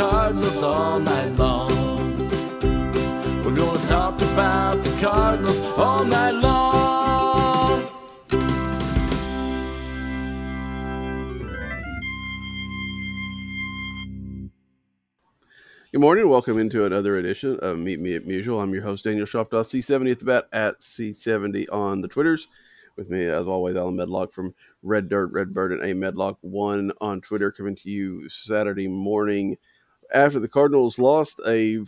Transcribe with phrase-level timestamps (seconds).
[0.00, 2.16] Cardinals all night long.
[3.44, 7.86] We're gonna talk about the Cardinals all night long.
[15.92, 16.30] Good morning.
[16.30, 18.62] Welcome into another edition of Meet Me at Musial.
[18.62, 22.48] I'm your host, Daniel Shoptaw, C70 at the bat at C70 on the Twitters.
[22.96, 27.52] With me, as always, Allen Medlock from Red Dirt, Redbird, and A Medlock1 on Twitter,
[27.52, 29.58] coming to you Saturday morning
[30.12, 31.84] after the Cardinals lost a.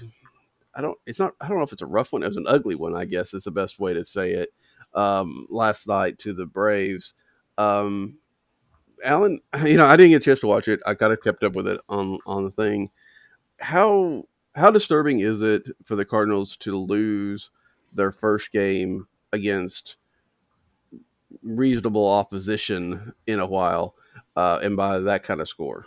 [0.75, 0.99] I don't.
[1.07, 1.35] It's not.
[1.41, 2.23] I don't know if it's a rough one.
[2.23, 2.97] It was an ugly one.
[2.97, 4.51] I guess is the best way to say it.
[4.95, 7.15] Um, last night to the Braves.
[7.59, 8.19] Um,
[9.05, 10.81] Allen, you know, I didn't get a chance to watch it.
[10.87, 12.91] I kind of kept up with it on on the thing
[13.63, 17.51] how how disturbing is it for the Cardinals to lose
[17.95, 19.97] their first game against
[21.43, 23.95] reasonable opposition in a while,
[24.37, 25.87] uh, and by that kind of score?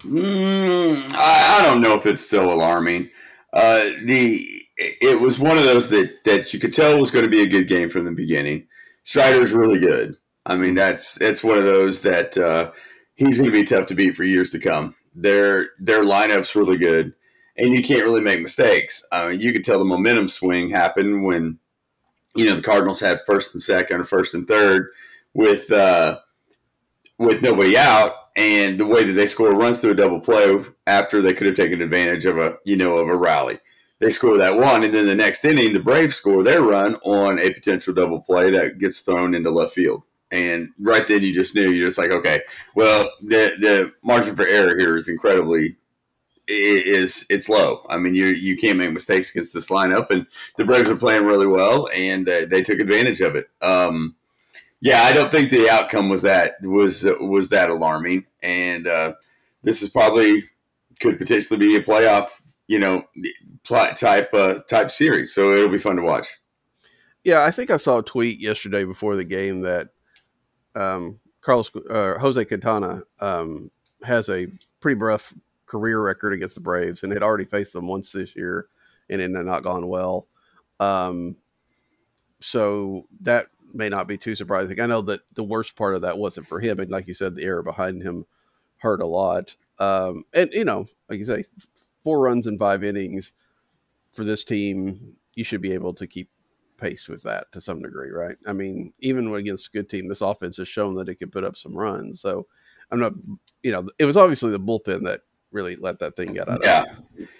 [0.00, 3.10] Mm, I, I, don't know if it's still alarming.
[3.52, 4.38] Uh, the
[4.76, 7.48] it was one of those that that you could tell was going to be a
[7.48, 8.66] good game from the beginning.
[9.04, 10.16] Strider's really good.
[10.44, 12.72] I mean, that's it's one of those that uh,
[13.14, 14.94] he's going to be tough to beat for years to come.
[15.14, 17.14] Their their lineup's really good,
[17.56, 19.06] and you can't really make mistakes.
[19.12, 21.58] Mean, you could tell the momentum swing happened when
[22.36, 24.88] you know the Cardinals had first and second or first and third
[25.34, 26.18] with uh,
[27.18, 31.22] with nobody out, and the way that they score runs through a double play after
[31.22, 33.58] they could have taken advantage of a you know of a rally.
[33.98, 37.38] They score that one, and then the next inning, the Braves score their run on
[37.38, 40.02] a potential double play that gets thrown into left field.
[40.30, 42.42] And right then, you just knew you're just like, okay,
[42.74, 45.76] well, the the margin for error here is incredibly
[46.46, 47.84] is it's low.
[47.88, 50.26] I mean, you you can't make mistakes against this lineup, and
[50.58, 53.48] the Braves are playing really well, and uh, they took advantage of it.
[53.62, 54.14] Um,
[54.80, 59.14] yeah, I don't think the outcome was that was was that alarming, and uh,
[59.62, 60.42] this is probably
[61.00, 63.02] could potentially be a playoff, you know,
[63.64, 65.34] plot type uh, type series.
[65.34, 66.26] So it'll be fun to watch.
[67.24, 69.88] Yeah, I think I saw a tweet yesterday before the game that
[70.74, 73.70] um, Carlos uh, Jose Quintana um,
[74.04, 74.46] has a
[74.80, 75.34] pretty rough
[75.66, 78.68] career record against the Braves and had already faced them once this year
[79.08, 80.28] and it had not gone well.
[80.78, 81.36] Um,
[82.40, 84.80] so that may not be too surprising.
[84.80, 87.34] I know that the worst part of that wasn't for him, and like you said,
[87.34, 88.26] the error behind him
[88.78, 89.54] hurt a lot.
[89.78, 91.44] Um, and you know, like you say,
[92.02, 93.32] four runs in five innings
[94.12, 96.30] for this team, you should be able to keep
[96.78, 98.36] pace with that to some degree, right?
[98.46, 101.44] I mean, even against a good team, this offense has shown that it can put
[101.44, 102.20] up some runs.
[102.20, 102.46] So
[102.90, 103.12] I'm not,
[103.62, 106.60] you know, it was obviously the bullpen that really let that thing get out.
[106.62, 106.84] Yeah,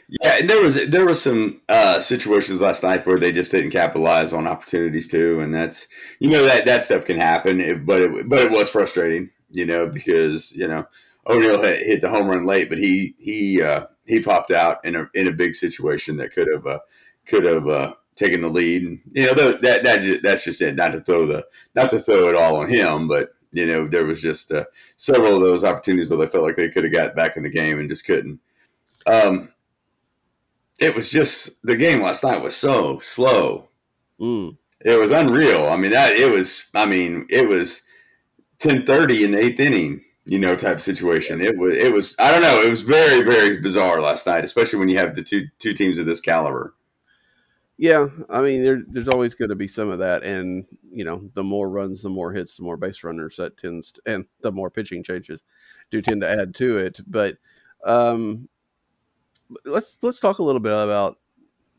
[0.08, 0.38] yeah.
[0.40, 4.32] And there was there was some uh, situations last night where they just didn't capitalize
[4.32, 5.88] on opportunities too, and that's
[6.20, 7.84] you know that that stuff can happen.
[7.84, 10.86] But it, but it was frustrating, you know, because you know
[11.28, 15.08] O'Neill hit the home run late, but he he uh, he popped out in a
[15.14, 16.80] in a big situation that could have uh,
[17.26, 19.00] could have uh, taking the lead.
[19.12, 20.74] You know, that, that, that that's just it.
[20.76, 24.04] Not to throw the, not to throw it all on him, but you know, there
[24.04, 24.64] was just uh,
[24.96, 27.50] several of those opportunities where they felt like they could have got back in the
[27.50, 28.40] game and just couldn't.
[29.06, 29.50] Um,
[30.78, 33.68] it was just the game last night was so slow.
[34.20, 34.56] Mm.
[34.80, 35.66] It was unreal.
[35.66, 36.70] I mean, that it was.
[36.74, 37.86] I mean, it was
[38.58, 40.02] ten thirty in the eighth inning.
[40.28, 41.40] You know, type situation.
[41.40, 41.76] It was.
[41.76, 42.16] It was.
[42.18, 42.60] I don't know.
[42.60, 45.98] It was very, very bizarre last night, especially when you have the two two teams
[45.98, 46.74] of this caliber.
[47.78, 51.28] Yeah, I mean, there, there's always going to be some of that, and you know,
[51.34, 54.50] the more runs, the more hits, the more base runners that tends, to, and the
[54.50, 55.42] more pitching changes
[55.90, 57.00] do tend to add to it.
[57.06, 57.36] But
[57.84, 58.48] um,
[59.64, 61.18] let's let's talk a little bit about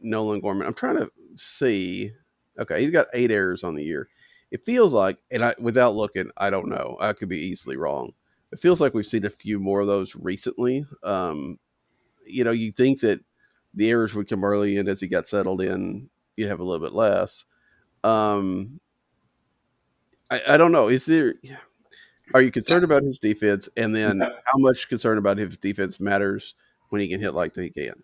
[0.02, 0.68] Nolan Gorman.
[0.68, 2.12] I'm trying to see.
[2.60, 4.10] Okay, he's got eight errors on the year.
[4.52, 6.98] It feels like, and I without looking, I don't know.
[7.00, 8.14] I could be easily wrong.
[8.52, 10.86] It feels like we've seen a few more of those recently.
[11.04, 11.60] Um,
[12.26, 13.20] you know, you think that
[13.74, 16.86] the errors would come early, and as he got settled in, you'd have a little
[16.86, 17.44] bit less.
[18.04, 18.80] Um,
[20.32, 20.88] I, I don't know.
[20.88, 21.36] Is there?
[22.34, 26.56] Are you concerned about his defense, and then how much concern about his defense matters
[26.90, 28.04] when he can hit like he can?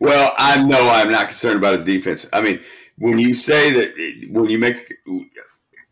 [0.00, 2.28] Well, I know I'm not concerned about his defense.
[2.32, 2.60] I mean,
[2.98, 4.94] when you say that, when you make,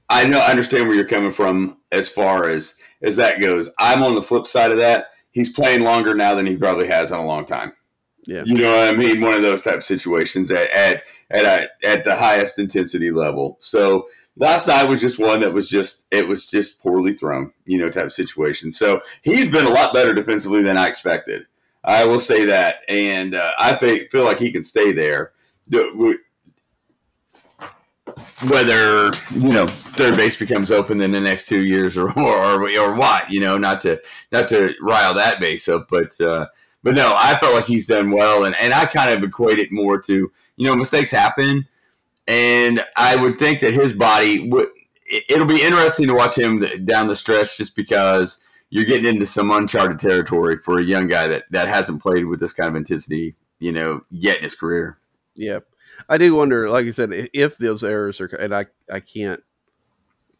[0.09, 3.73] I know I understand where you're coming from as far as as that goes.
[3.79, 5.09] I'm on the flip side of that.
[5.33, 7.73] He's playing longer now than he probably has in a long time
[8.27, 8.43] Yeah.
[8.47, 9.21] You know what I mean?
[9.21, 13.57] One of those type of situations at at at, a, at the highest intensity level.
[13.61, 17.79] So last night was just one that was just it was just poorly thrown, you
[17.79, 18.71] know, type of situation.
[18.73, 21.47] So he's been a lot better defensively than I expected.
[21.85, 25.33] I will say that, and uh, I feel, feel like he can stay there.
[28.49, 32.95] Whether you know third base becomes open in the next two years or or, or
[32.95, 34.01] what, you know, not to
[34.33, 36.47] not to rile that base up, but uh,
[36.83, 39.73] but no, I felt like he's done well, and, and I kind of equate it
[39.73, 41.67] more to you know mistakes happen,
[42.27, 44.69] and I would think that his body would.
[45.29, 48.43] It'll be interesting to watch him down the stretch, just because
[48.75, 52.41] you're getting into some uncharted territory for a young guy that that hasn't played with
[52.41, 54.99] this kind of intensity, you know, yet in his career.
[55.37, 55.61] Yeah,
[56.09, 59.41] I do wonder, like you said, if those errors are, and I I can't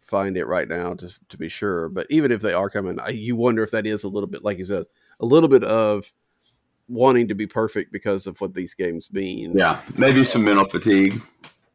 [0.01, 3.11] find it right now to to be sure, but even if they are coming, I,
[3.11, 4.87] you wonder if that is a little bit, like you said,
[5.21, 6.13] a little bit of
[6.89, 9.53] wanting to be perfect because of what these games mean.
[9.57, 11.15] Yeah, maybe some mental fatigue.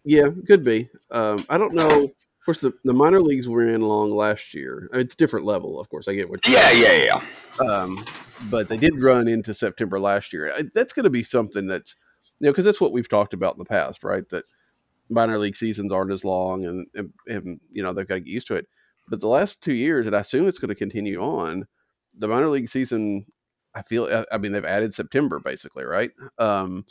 [0.04, 0.90] Yeah, could be.
[1.10, 2.12] Um, I don't know.
[2.40, 4.90] Of course, the, the minor leagues were in long last year.
[4.94, 6.08] It's different level, of course.
[6.08, 6.40] I get what.
[6.48, 7.66] Yeah, yeah, yeah.
[7.66, 8.04] Um,
[8.50, 10.54] but they did run into September last year.
[10.74, 11.96] That's going to be something that's
[12.40, 14.28] you know because that's what we've talked about in the past, right?
[14.30, 14.46] That
[15.10, 18.34] minor league seasons aren't as long, and, and, and you know they've got to get
[18.34, 18.68] used to it.
[19.10, 21.68] But the last two years, and I assume it's going to continue on,
[22.16, 23.26] the minor league season
[23.76, 26.12] I feel I mean they've added September basically, right?
[26.38, 26.86] Um,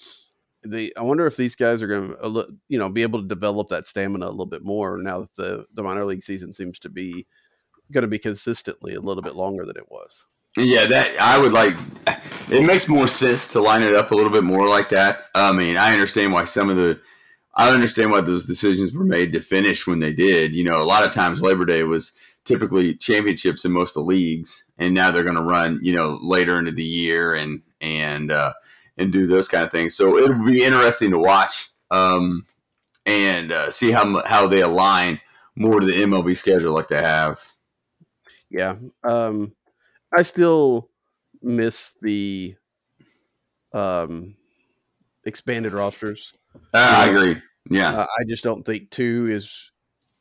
[0.66, 3.88] I wonder if these guys are going to you know be able to develop that
[3.88, 7.26] stamina a little bit more now that the the minor league season seems to be
[7.92, 10.24] going to be consistently a little bit longer than it was.
[10.56, 11.76] Yeah, that I would like.
[12.50, 15.18] It makes more sense to line it up a little bit more like that.
[15.34, 17.00] I mean, I understand why some of the,
[17.54, 20.52] I understand why those decisions were made to finish when they did.
[20.52, 24.08] You know, a lot of times Labor Day was typically championships in most of the
[24.08, 28.32] leagues, and now they're going to run you know later into the year and and
[28.32, 28.54] uh,
[28.98, 29.94] and do those kind of things.
[29.94, 32.44] So it'll be interesting to watch um,
[33.06, 35.20] and uh, see how how they align
[35.56, 37.40] more to the MLB schedule like they have.
[38.50, 39.52] Yeah, um,
[40.16, 40.90] I still
[41.42, 42.54] miss the
[43.72, 44.36] um,
[45.24, 46.32] expanded rosters.
[46.74, 47.36] Uh, I agree.
[47.70, 49.70] Yeah, uh, I just don't think two is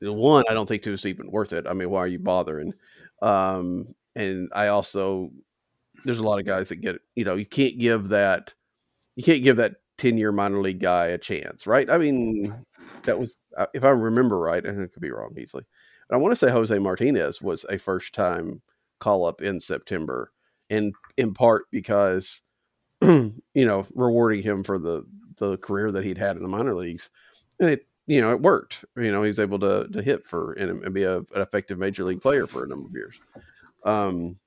[0.02, 1.66] one, I don't think two is even worth it.
[1.68, 2.74] I mean, why are you bothering?
[3.22, 3.86] Um,
[4.16, 5.32] and I also
[6.04, 8.54] there's a lot of guys that get you know you can't give that
[9.18, 12.56] you can't give that 10 year minor league guy a chance right i mean
[13.04, 15.64] that was uh, if i remember right and it could be wrong easily
[16.08, 18.62] but i want to say jose martinez was a first time
[19.00, 20.32] call up in september
[20.70, 22.42] and in part because
[23.02, 25.04] you know rewarding him for the
[25.38, 27.10] the career that he'd had in the minor leagues
[27.60, 28.86] and it you know, it worked.
[28.96, 32.06] You know, he's able to to hit for and, and be a, an effective major
[32.06, 33.20] league player for a number of years.
[33.84, 34.40] Um,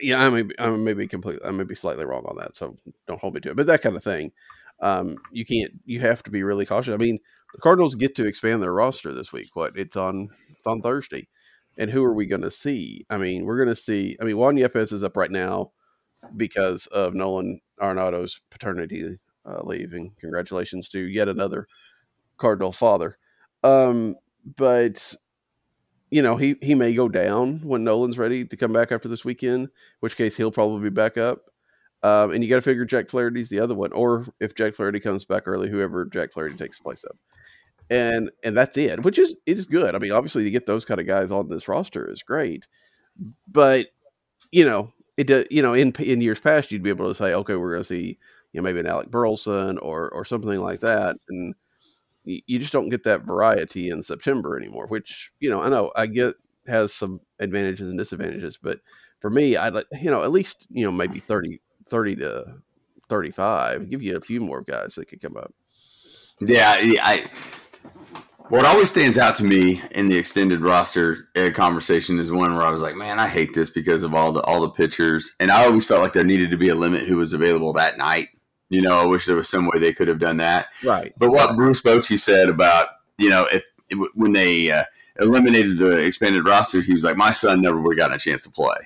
[0.00, 2.76] yeah, I may I may be completely I may be slightly wrong on that, so
[3.06, 3.56] don't hold me to it.
[3.56, 4.32] But that kind of thing,
[4.80, 6.94] um, you can't you have to be really cautious.
[6.94, 7.18] I mean,
[7.52, 9.54] the Cardinals get to expand their roster this week.
[9.54, 11.28] What it's on it's on Thursday,
[11.76, 13.04] and who are we going to see?
[13.10, 14.16] I mean, we're going to see.
[14.20, 15.72] I mean, Juan Yepez is up right now
[16.36, 21.66] because of Nolan Arenado's paternity uh, leave, and congratulations to yet another
[22.38, 23.18] Cardinal father.
[23.62, 24.16] Um,
[24.56, 25.14] but
[26.10, 29.24] you know, he he may go down when Nolan's ready to come back after this
[29.24, 29.70] weekend,
[30.00, 31.50] which case he'll probably be back up.
[32.02, 35.00] Um, and you got to figure Jack Flaherty's the other one, or if Jack Flaherty
[35.00, 37.16] comes back early, whoever Jack Flaherty takes the place of,
[37.90, 39.94] and and that's it, which is it is good.
[39.94, 42.68] I mean, obviously, to get those kind of guys on this roster is great,
[43.48, 43.88] but
[44.52, 45.46] you know, it does.
[45.50, 47.88] You know, in in years past, you'd be able to say, okay, we're going to
[47.88, 48.18] see
[48.52, 51.54] you know maybe an Alec Burleson or or something like that, and
[52.26, 54.86] you just don't get that variety in September anymore.
[54.86, 56.34] Which you know, I know I get
[56.66, 58.80] has some advantages and disadvantages, but
[59.20, 62.56] for me, I like you know at least you know maybe 30, 30 to
[63.08, 63.88] thirty five.
[63.90, 65.52] Give you a few more guys that could come up.
[66.40, 67.24] Yeah, I.
[68.48, 72.64] What always stands out to me in the extended roster uh, conversation is one where
[72.64, 75.50] I was like, "Man, I hate this because of all the all the pitchers," and
[75.50, 78.28] I always felt like there needed to be a limit who was available that night.
[78.68, 80.66] You know, I wish there was some way they could have done that.
[80.84, 81.12] Right.
[81.18, 83.64] But what Bruce Bochy said about, you know, if,
[84.14, 84.84] when they uh,
[85.20, 88.42] eliminated the expanded roster, he was like, my son never would have gotten a chance
[88.42, 88.76] to play.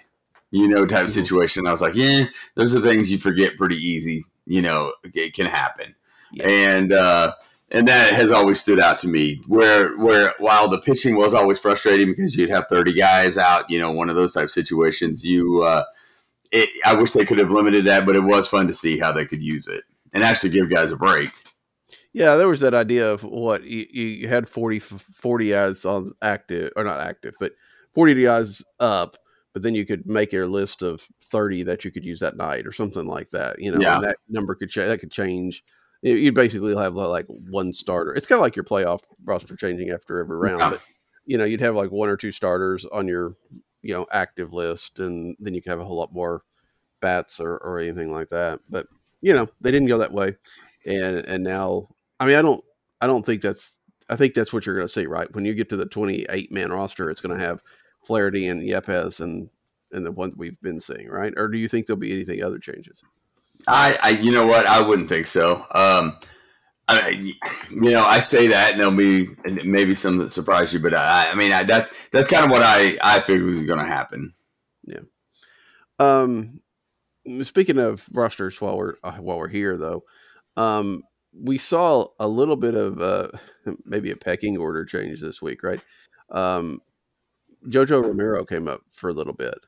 [0.50, 1.20] You know, type of mm-hmm.
[1.22, 1.66] situation.
[1.66, 2.24] I was like, yeah,
[2.56, 4.24] those are things you forget pretty easy.
[4.46, 5.94] You know, it can happen.
[6.32, 6.48] Yeah.
[6.48, 7.32] And, uh,
[7.70, 9.40] and that has always stood out to me.
[9.46, 13.78] Where where while the pitching was always frustrating because you'd have thirty guys out, you
[13.78, 15.84] know, one of those type situations, you uh,
[16.52, 19.12] it, I wish they could have limited that, but it was fun to see how
[19.12, 21.30] they could use it and actually give guys a break.
[22.12, 26.72] Yeah, there was that idea of what you, you had 40, 40 guys on active
[26.74, 27.52] or not active, but
[27.94, 29.16] 40 guys up,
[29.52, 32.66] but then you could make a list of 30 that you could use that night
[32.66, 33.60] or something like that.
[33.60, 33.96] You know, Yeah.
[33.96, 34.88] and that number could change.
[34.88, 35.62] That could change.
[36.02, 38.12] You- You'd basically have like one starter.
[38.14, 40.70] It's kind of like your playoff roster changing after every round, Yeah.
[40.70, 40.80] but
[41.26, 43.36] you know, you'd have like one or two starters on your,
[43.82, 46.42] you know, active list, and then you can have a whole lot more
[47.00, 48.60] bats or, or anything like that.
[48.68, 48.86] But
[49.20, 50.36] you know, they didn't go that way,
[50.84, 52.64] and and now, I mean, I don't,
[53.00, 55.32] I don't think that's, I think that's what you're going to see, right?
[55.34, 57.62] When you get to the 28 man roster, it's going to have
[58.06, 59.48] Flaherty and Yepez and
[59.92, 61.32] and the ones we've been seeing, right?
[61.36, 63.02] Or do you think there'll be anything other changes?
[63.66, 64.66] I, I, you know what?
[64.66, 65.66] I wouldn't think so.
[65.74, 66.16] Um,
[66.90, 67.32] I,
[67.70, 69.28] you know, I say that, and there'll be
[69.64, 72.62] maybe some that surprise you, but I, I mean, I, that's that's kind of what
[72.62, 74.32] I I figured was going to happen.
[74.84, 75.00] Yeah.
[75.98, 76.60] Um,
[77.42, 80.04] speaking of rosters, while we're uh, while we're here, though,
[80.56, 83.28] um, we saw a little bit of uh,
[83.84, 85.80] maybe a pecking order change this week, right?
[86.30, 86.80] Um,
[87.66, 89.58] Jojo Romero came up for a little bit,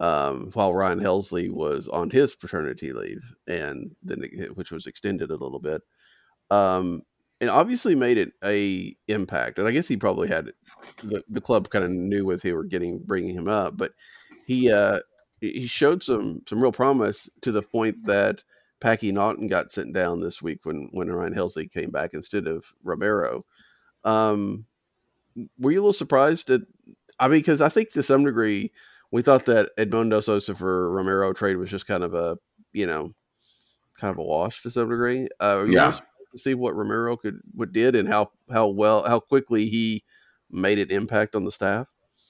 [0.00, 4.22] um, while Ryan Helsley was on his paternity leave, and then
[4.54, 5.82] which was extended a little bit,
[6.52, 7.02] um,
[7.40, 9.58] and obviously made it a impact.
[9.58, 10.52] And I guess he probably had
[11.02, 13.92] the the club kind of knew what they were getting, bringing him up, but
[14.46, 15.00] he uh,
[15.40, 18.44] he showed some some real promise to the point that
[18.80, 22.66] Packy Naughton got sent down this week when when Ryan Helsley came back instead of
[22.84, 23.46] Romero.
[24.04, 24.66] Um,
[25.58, 26.60] were you a little surprised at?
[27.18, 28.72] I mean, because I think to some degree
[29.10, 32.36] we thought that Edmundo Sosa for Romero trade was just kind of a
[32.74, 33.14] you know
[33.98, 35.28] kind of a wash to some degree.
[35.40, 35.98] Uh, Yeah.
[36.36, 40.04] See what Romero could what did and how how well how quickly he
[40.50, 41.88] made an impact on the staff.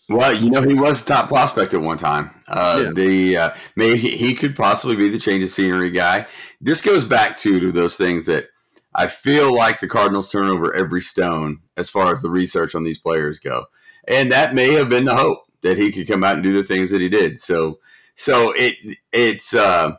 [0.08, 2.30] Well, you know, he was top prospect at one time.
[2.48, 2.92] Uh, Yeah.
[2.92, 6.26] The uh, maybe he, he could possibly be the change of scenery guy.
[6.60, 8.46] This goes back to to those things that
[8.94, 12.84] I feel like the Cardinals turn over every stone as far as the research on
[12.84, 13.66] these players go,
[14.06, 16.64] and that may have been the hope that he could come out and do the
[16.64, 17.38] things that he did.
[17.40, 17.78] So,
[18.16, 19.92] so it it's uh,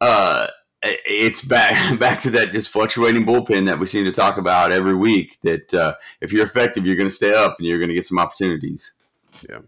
[0.00, 0.46] uh,
[1.06, 4.94] it's back back to that just fluctuating bullpen that we seem to talk about every
[4.94, 5.38] week.
[5.42, 8.06] That uh, if you're effective, you're going to stay up and you're going to get
[8.06, 8.92] some opportunities.
[9.48, 9.60] Yeah.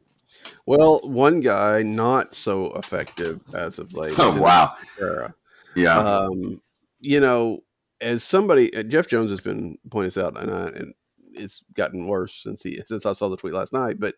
[0.67, 4.15] Well, one guy not so effective as of late.
[4.19, 5.35] Oh wow, Cabrera.
[5.75, 6.61] yeah, Um,
[7.01, 7.65] you know,
[8.01, 10.95] as somebody, uh, Jeff Jones has been pointing this out, and, I, and
[11.33, 13.99] it's gotten worse since he since I saw the tweet last night.
[13.99, 14.15] But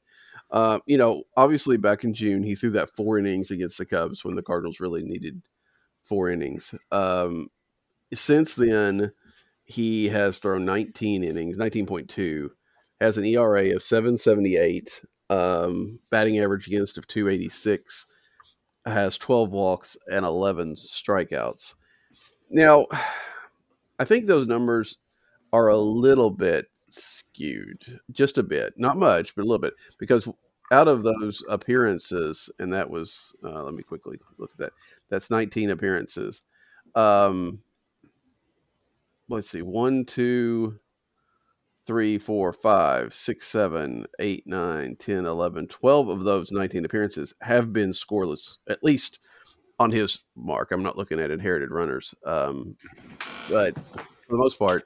[0.51, 4.25] uh, you know, obviously back in June, he threw that four innings against the Cubs
[4.25, 5.41] when the Cardinals really needed
[6.03, 6.75] four innings.
[6.91, 7.49] Um,
[8.13, 9.13] since then,
[9.65, 12.49] he has thrown 19 innings, 19.2,
[13.01, 18.07] has an ERA of 778, um, batting average against of 286,
[18.87, 21.75] has 12 walks and 11 strikeouts.
[22.51, 22.87] Now,
[23.99, 24.99] I think those numbers
[25.53, 30.29] are a little bit skewed, just a bit, not much, but a little bit, because
[30.71, 34.73] out of those appearances, and that was, uh, let me quickly look at that.
[35.13, 36.41] That's 19 appearances.
[36.95, 37.61] Um,
[39.29, 40.79] let's see, one, two,
[41.87, 47.75] three, four, five, six, seven, eight, nine, 10, 11, 12 of those 19 appearances have
[47.75, 49.19] been scoreless, at least
[49.79, 50.73] on his mark.
[50.73, 52.15] I'm not looking at inherited runners.
[52.25, 52.75] Um,
[53.51, 54.85] but for the most part,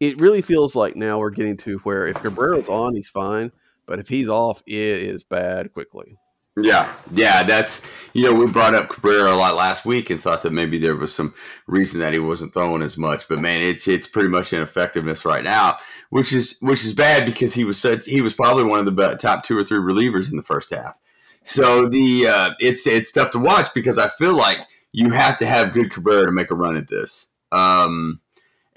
[0.00, 3.52] it really feels like now we're getting to where if Cabrera's on, he's fine.
[3.86, 6.18] But if he's off, it is bad quickly.
[6.60, 7.42] Yeah, yeah.
[7.42, 10.78] That's you know we brought up Cabrera a lot last week and thought that maybe
[10.78, 11.34] there was some
[11.66, 13.28] reason that he wasn't throwing as much.
[13.28, 15.76] But man, it's it's pretty much ineffectiveness right now,
[16.10, 19.16] which is which is bad because he was such he was probably one of the
[19.16, 20.98] top two or three relievers in the first half.
[21.44, 24.58] So the uh, it's it's tough to watch because I feel like
[24.92, 27.30] you have to have good Cabrera to make a run at this.
[27.52, 28.20] Um,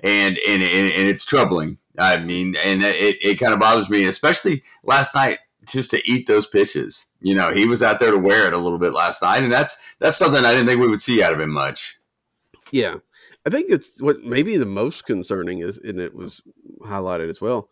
[0.04, 1.78] and and, and and it's troubling.
[1.98, 6.28] I mean, and it, it kind of bothers me, especially last night, just to eat
[6.28, 7.08] those pitches.
[7.22, 9.52] You know, he was out there to wear it a little bit last night, and
[9.52, 12.00] that's that's something I didn't think we would see out of him much.
[12.72, 12.96] Yeah.
[13.46, 16.42] I think it's what maybe the most concerning is, and it was
[16.82, 17.70] highlighted as well.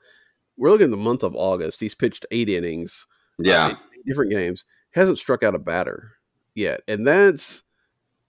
[0.57, 1.79] We're looking at the month of August.
[1.79, 3.05] He's pitched eight innings,
[3.37, 6.13] Yeah, uh, eight different games, hasn't struck out a batter
[6.55, 6.81] yet.
[6.87, 7.63] And that's,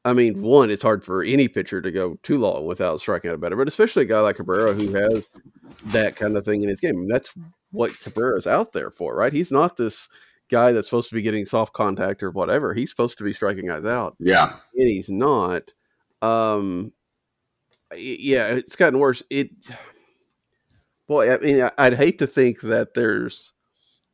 [0.05, 3.35] I mean, one, it's hard for any pitcher to go too long without striking out
[3.35, 5.29] a batter, but especially a guy like Cabrera who has
[5.87, 7.09] that kind of thing in his game.
[7.09, 7.33] That's
[7.73, 9.33] what Cabrera's out there for, right?
[9.33, 10.09] He's not this
[10.51, 12.75] guy that's supposed to be getting soft contact or whatever.
[12.75, 15.73] He's supposed to be striking guys out yeah, and he's not.
[16.23, 16.93] Um,
[17.97, 19.23] yeah, it's gotten worse.
[19.31, 19.51] It,
[21.07, 23.53] boy, I mean, I'd hate to think that there's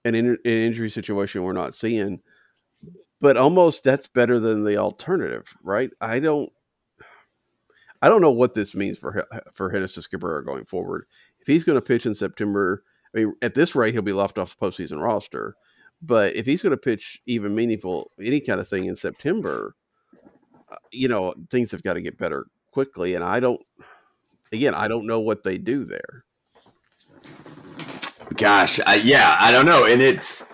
[0.05, 2.21] an, in, an injury situation we're not seeing,
[3.21, 5.91] but almost that's better than the alternative, right?
[6.01, 6.51] I don't,
[8.01, 11.07] I don't know what this means for for Genesis Cabrera going forward.
[11.41, 14.39] If he's going to pitch in September, I mean, at this rate, he'll be left
[14.39, 15.57] off the postseason roster.
[16.03, 19.75] But if he's going to pitch even meaningful, any kind of thing in September,
[20.71, 23.15] uh, you know, things have got to get better quickly.
[23.15, 23.61] And I don't,
[24.53, 26.25] again, I don't know what they do there.
[28.37, 30.53] Gosh, I, yeah, I don't know, and it's,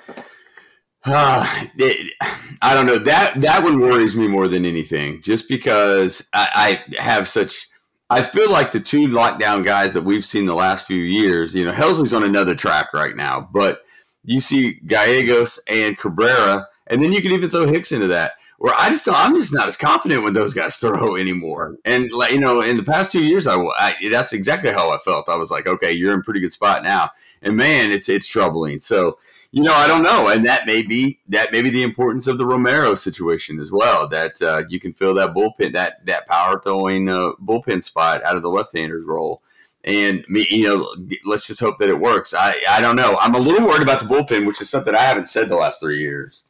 [1.05, 1.45] uh,
[1.79, 2.13] it,
[2.61, 7.03] I don't know that that one worries me more than anything, just because I, I
[7.03, 7.67] have such.
[8.11, 11.65] I feel like the two lockdown guys that we've seen the last few years, you
[11.65, 13.83] know, Helsley's on another track right now, but
[14.25, 18.75] you see Gallegos and Cabrera, and then you can even throw Hicks into that where
[18.79, 21.79] I just I'm just not as confident when those guys throw anymore.
[21.85, 24.99] And like you know, in the past two years, I, I, that's exactly how I
[24.99, 25.29] felt.
[25.29, 27.11] I was like, okay, you're in pretty good spot now,
[27.43, 28.79] and man, it's it's troubling.
[28.79, 29.19] So
[29.51, 32.39] you know, I don't know, and that may be that may be the importance of
[32.39, 34.07] the Romero situation as well.
[34.07, 38.37] That uh, you can fill that bullpen that that power throwing uh, bullpen spot out
[38.37, 39.43] of the left-hander's role.
[39.85, 42.35] And me, you know, let's just hope that it works.
[42.35, 43.19] I, I don't know.
[43.21, 45.81] I'm a little worried about the bullpen, which is something I haven't said the last
[45.81, 46.45] three years.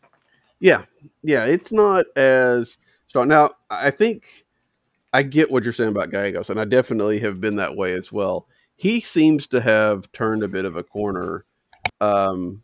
[0.61, 0.85] Yeah,
[1.23, 2.77] yeah, it's not as
[3.09, 3.29] strong.
[3.29, 4.45] Now, I think
[5.13, 8.13] I get what you're saying about Gallegos, and I definitely have been that way as
[8.13, 8.47] well.
[8.77, 11.45] He seems to have turned a bit of a corner.
[12.01, 12.63] Um,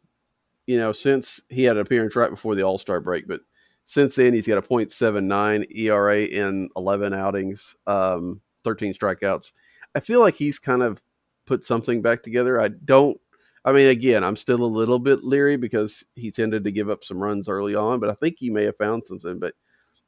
[0.67, 3.41] you know, since he had an appearance right before the All Star break, but
[3.85, 9.53] since then he's got a .79 ERA in 11 outings, um, 13 strikeouts.
[9.99, 11.03] I feel like he's kind of
[11.45, 12.61] put something back together.
[12.61, 13.21] I don't
[13.65, 17.03] I mean, again, I'm still a little bit leery because he tended to give up
[17.03, 19.41] some runs early on, but I think he may have found something.
[19.41, 19.55] But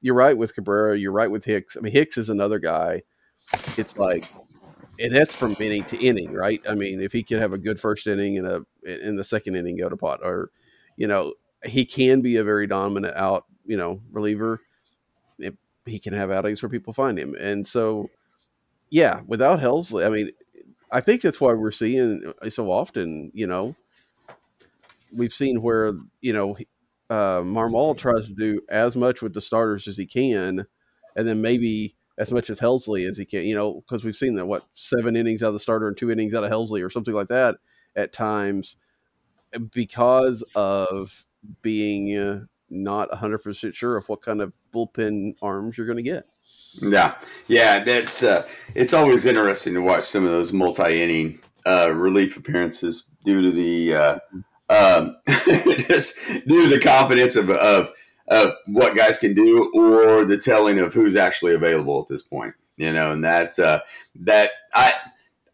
[0.01, 0.97] you're right with Cabrera.
[0.97, 1.77] You're right with Hicks.
[1.77, 3.03] I mean, Hicks is another guy.
[3.77, 4.25] It's like,
[5.01, 6.63] and that's from inning to inning, right?
[6.69, 9.57] I mean, if he could have a good first inning and a in the second
[9.57, 10.53] inning go to pot, or
[10.97, 14.61] you know, he can be a very dominant out, you know, reliever.
[15.85, 18.09] He can have outings where people find him, and so
[18.91, 20.31] yeah, without Helsley, I mean,
[20.93, 23.77] I think that's why we're seeing so often, you know,
[25.17, 26.57] we've seen where, you know,
[27.09, 30.67] uh, Marmol tries to do as much with the starters as he can,
[31.17, 34.35] and then maybe as much as Helsley as he can, you know, because we've seen
[34.35, 36.91] that, what, seven innings out of the starter and two innings out of Helsley or
[36.91, 37.57] something like that
[37.97, 38.77] at times
[39.73, 41.25] because of
[41.63, 46.25] being uh, not 100% sure of what kind of bullpen arms you're going to get.
[46.81, 47.17] Yeah,
[47.49, 53.11] yeah, that's uh, it's always interesting to watch some of those multi-inning uh, relief appearances
[53.25, 54.19] due to the uh,
[54.71, 57.91] um, just due to the confidence of, of
[58.29, 62.55] of what guys can do or the telling of who's actually available at this point.
[62.77, 63.81] You know, and that's uh,
[64.21, 64.93] that I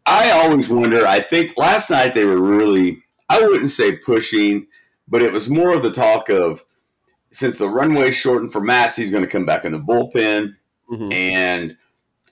[0.05, 1.05] I always wonder.
[1.05, 4.67] I think last night they were really I wouldn't say pushing,
[5.07, 6.63] but it was more of the talk of
[7.31, 10.55] since the runway shortened for Matz, he's going to come back in the bullpen
[10.89, 11.11] Mm-hmm.
[11.11, 11.77] And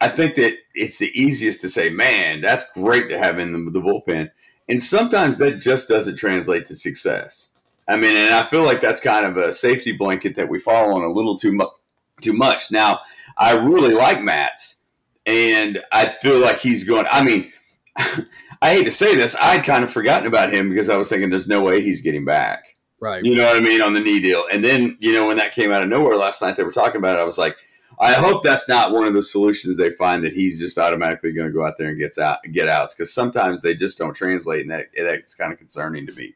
[0.01, 3.71] I think that it's the easiest to say, man, that's great to have in the,
[3.71, 4.29] the bullpen.
[4.67, 7.51] And sometimes that just doesn't translate to success.
[7.87, 10.93] I mean, and I feel like that's kind of a safety blanket that we fall
[10.95, 11.69] on a little too much.
[12.21, 12.71] Too much.
[12.71, 13.01] Now,
[13.37, 14.85] I really like Matz,
[15.25, 17.05] and I feel like he's going.
[17.11, 17.51] I mean,
[17.97, 21.29] I hate to say this, I'd kind of forgotten about him because I was thinking
[21.29, 22.77] there's no way he's getting back.
[23.01, 23.23] Right.
[23.25, 24.45] You know what I mean on the knee deal.
[24.51, 26.97] And then you know when that came out of nowhere last night, they were talking
[26.97, 27.21] about it.
[27.21, 27.57] I was like,
[27.99, 31.47] I hope that's not one of the solutions they find that he's just automatically going
[31.47, 34.61] to go out there and gets out get outs because sometimes they just don't translate
[34.61, 36.33] and that that's kind of concerning to me.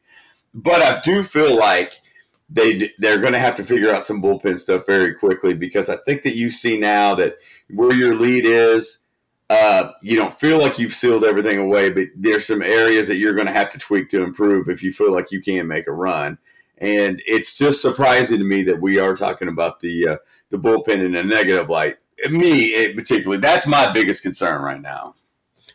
[0.54, 2.02] But I do feel like
[2.50, 5.98] they they're going to have to figure out some bullpen stuff very quickly because I
[6.06, 7.38] think that you see now that
[7.70, 9.06] where your lead is,
[9.50, 13.36] uh, you don't feel like you've sealed everything away, but there's some areas that you're
[13.36, 15.92] going to have to tweak to improve if you feel like you can make a
[15.92, 16.38] run.
[16.80, 20.18] And it's just surprising to me that we are talking about the uh,
[20.50, 21.98] the bullpen in a negative light.
[22.30, 25.14] Me, particularly, that's my biggest concern right now.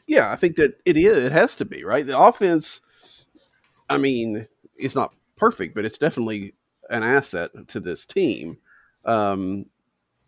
[0.06, 1.24] Yeah, I think that it is.
[1.24, 2.06] It has to be right.
[2.06, 2.80] The offense.
[3.88, 6.54] I mean, it's not perfect, but it's definitely
[6.90, 8.58] an asset to this team.
[9.04, 9.66] Um,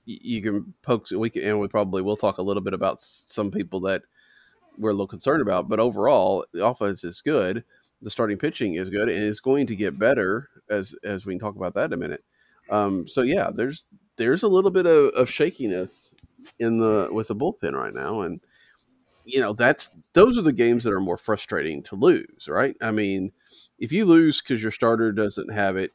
[0.05, 1.11] you can poke.
[1.11, 4.03] We can, and we probably will talk a little bit about some people that
[4.79, 5.69] we're a little concerned about.
[5.69, 7.65] But overall, the offense is good.
[8.03, 11.41] The starting pitching is good, and it's going to get better as as we can
[11.41, 12.25] talk about that in a minute.
[12.71, 16.15] Um, so yeah, there's there's a little bit of, of shakiness
[16.59, 18.41] in the with the bullpen right now, and
[19.25, 22.77] you know that's those are the games that are more frustrating to lose, right?
[22.81, 23.33] I mean,
[23.79, 25.93] if you lose because your starter doesn't have it,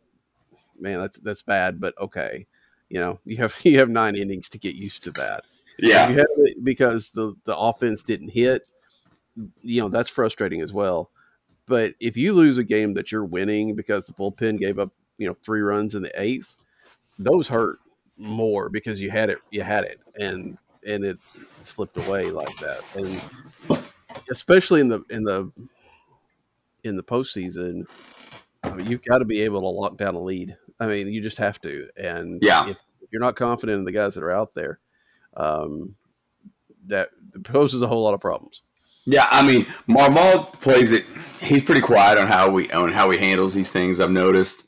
[0.80, 1.80] man, that's that's bad.
[1.80, 2.48] But okay,
[2.90, 5.42] you know you have you have nine innings to get used to that.
[5.80, 8.68] Yeah, you have it because the the offense didn't hit.
[9.62, 11.10] You know that's frustrating as well.
[11.68, 15.28] But if you lose a game that you're winning because the bullpen gave up, you
[15.28, 16.58] know, three runs in the eighth,
[17.20, 17.80] those hurt
[18.18, 21.18] more because you had it you had it and and it
[21.64, 23.20] slipped away like that and
[24.30, 25.52] especially in the in the
[26.84, 27.86] in the postseason
[28.72, 30.56] I mean, you've got to be able to lock down a lead.
[30.80, 31.90] I mean, you just have to.
[31.98, 32.66] And Yeah.
[32.70, 34.80] if, if you're not confident in the guys that are out there,
[35.36, 35.96] um,
[36.86, 37.10] that
[37.44, 38.64] poses a whole lot of problems.
[39.06, 41.06] Yeah, I mean, Marmol plays it.
[41.42, 44.00] He's pretty quiet on how we on how he handles these things.
[44.00, 44.68] I've noticed,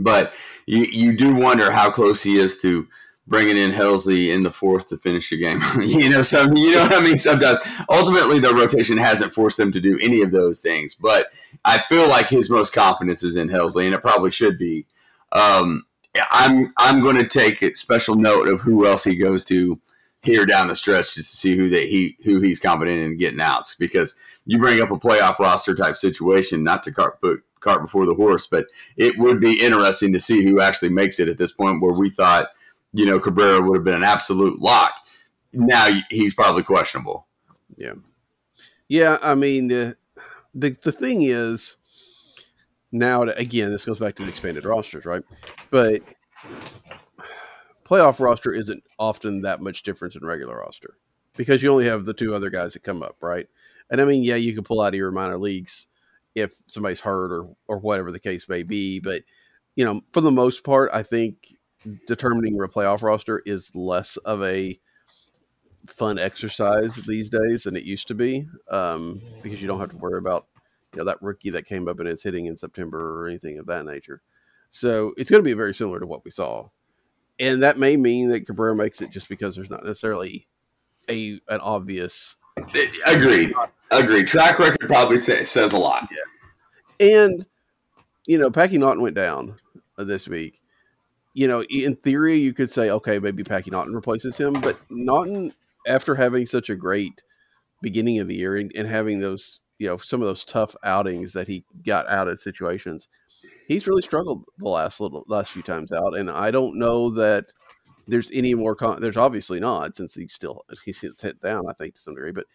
[0.00, 0.32] but
[0.66, 2.88] you you do wonder how close he is to
[3.26, 5.60] bringing in Helsley in the fourth to finish the game.
[5.80, 7.16] you know, some you know what I mean.
[7.16, 11.28] Sometimes, ultimately, the rotation hasn't forced them to do any of those things, but
[11.64, 14.86] I feel like his most confidence is in Helsley, and it probably should be.
[15.32, 15.84] Um,
[16.30, 19.80] I'm I'm going to take a special note of who else he goes to
[20.24, 23.40] here down the stretch just to see who that he who he's confident in getting
[23.40, 27.82] outs because you bring up a playoff roster type situation, not to cart, put cart
[27.82, 31.38] before the horse, but it would be interesting to see who actually makes it at
[31.38, 32.48] this point where we thought,
[32.92, 34.92] you know, Cabrera would have been an absolute lock.
[35.52, 37.26] Now he's probably questionable.
[37.76, 37.94] Yeah,
[38.88, 39.96] Yeah, I mean the
[40.54, 41.76] the, the thing is
[42.92, 45.22] now to, again this goes back to the expanded rosters, right?
[45.70, 46.02] But
[47.84, 50.96] playoff roster isn't often that much difference in regular roster
[51.36, 53.46] because you only have the two other guys that come up, right?
[53.90, 55.86] And I mean, yeah, you can pull out of your minor leagues
[56.34, 59.22] if somebody's hurt or or whatever the case may be, but
[59.76, 61.56] you know, for the most part, I think
[62.06, 64.78] determining your playoff roster is less of a
[65.86, 69.96] fun exercise these days than it used to be um, because you don't have to
[69.96, 70.46] worry about
[70.92, 73.66] you know that rookie that came up and is hitting in September or anything of
[73.66, 74.22] that nature.
[74.70, 76.68] So it's going to be very similar to what we saw,
[77.38, 80.46] and that may mean that Cabrera makes it just because there's not necessarily
[81.08, 82.36] a an obvious
[83.06, 83.52] Agreed.
[83.90, 84.26] Agreed.
[84.28, 86.08] Track record probably sa- says a lot.
[87.00, 87.24] Yeah.
[87.24, 87.46] and
[88.26, 89.56] you know Packy Naughton went down
[89.98, 90.60] this week.
[91.36, 95.52] You know, in theory, you could say, okay, maybe Packy Naughton replaces him, but Naughton,
[95.84, 97.22] after having such a great
[97.82, 101.32] beginning of the year and, and having those, you know, some of those tough outings
[101.32, 103.08] that he got out of situations,
[103.66, 107.46] he's really struggled the last little last few times out, and I don't know that
[108.06, 108.74] there's any more.
[108.74, 112.32] Con- there's obviously not, since he's still he's hit down, I think to some degree,
[112.32, 112.46] but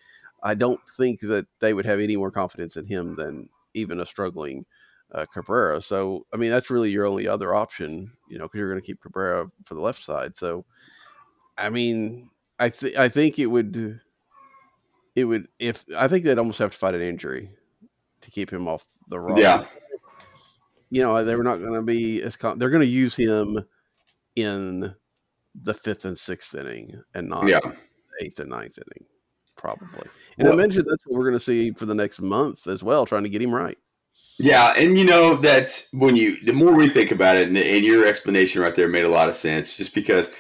[0.44, 4.06] I don't think that they would have any more confidence in him than even a
[4.06, 4.66] struggling
[5.12, 5.82] uh, Cabrera.
[5.82, 8.86] So, I mean, that's really your only other option, you know, because you're going to
[8.86, 10.38] keep Cabrera for the left side.
[10.38, 10.66] So,
[11.58, 14.00] I mean, I think I think it would,
[15.16, 17.50] it would if I think they'd almost have to fight an injury
[18.22, 19.42] to keep him off the roster.
[19.42, 19.66] Yeah.
[20.90, 23.64] You know, they were not going to be as con- they're going to use him
[24.36, 24.96] in
[25.56, 27.60] the fifth and sixth inning and not Yeah.
[28.22, 29.08] eighth and ninth inning,
[29.56, 30.08] probably.
[30.38, 33.06] And I mentioned that's what we're going to see for the next month as well,
[33.06, 33.78] trying to get him right.
[34.38, 37.84] Yeah, and you know that's when you the more we think about it, and, and
[37.84, 39.76] your explanation right there made a lot of sense.
[39.76, 40.34] Just because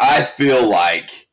[0.00, 1.28] I feel like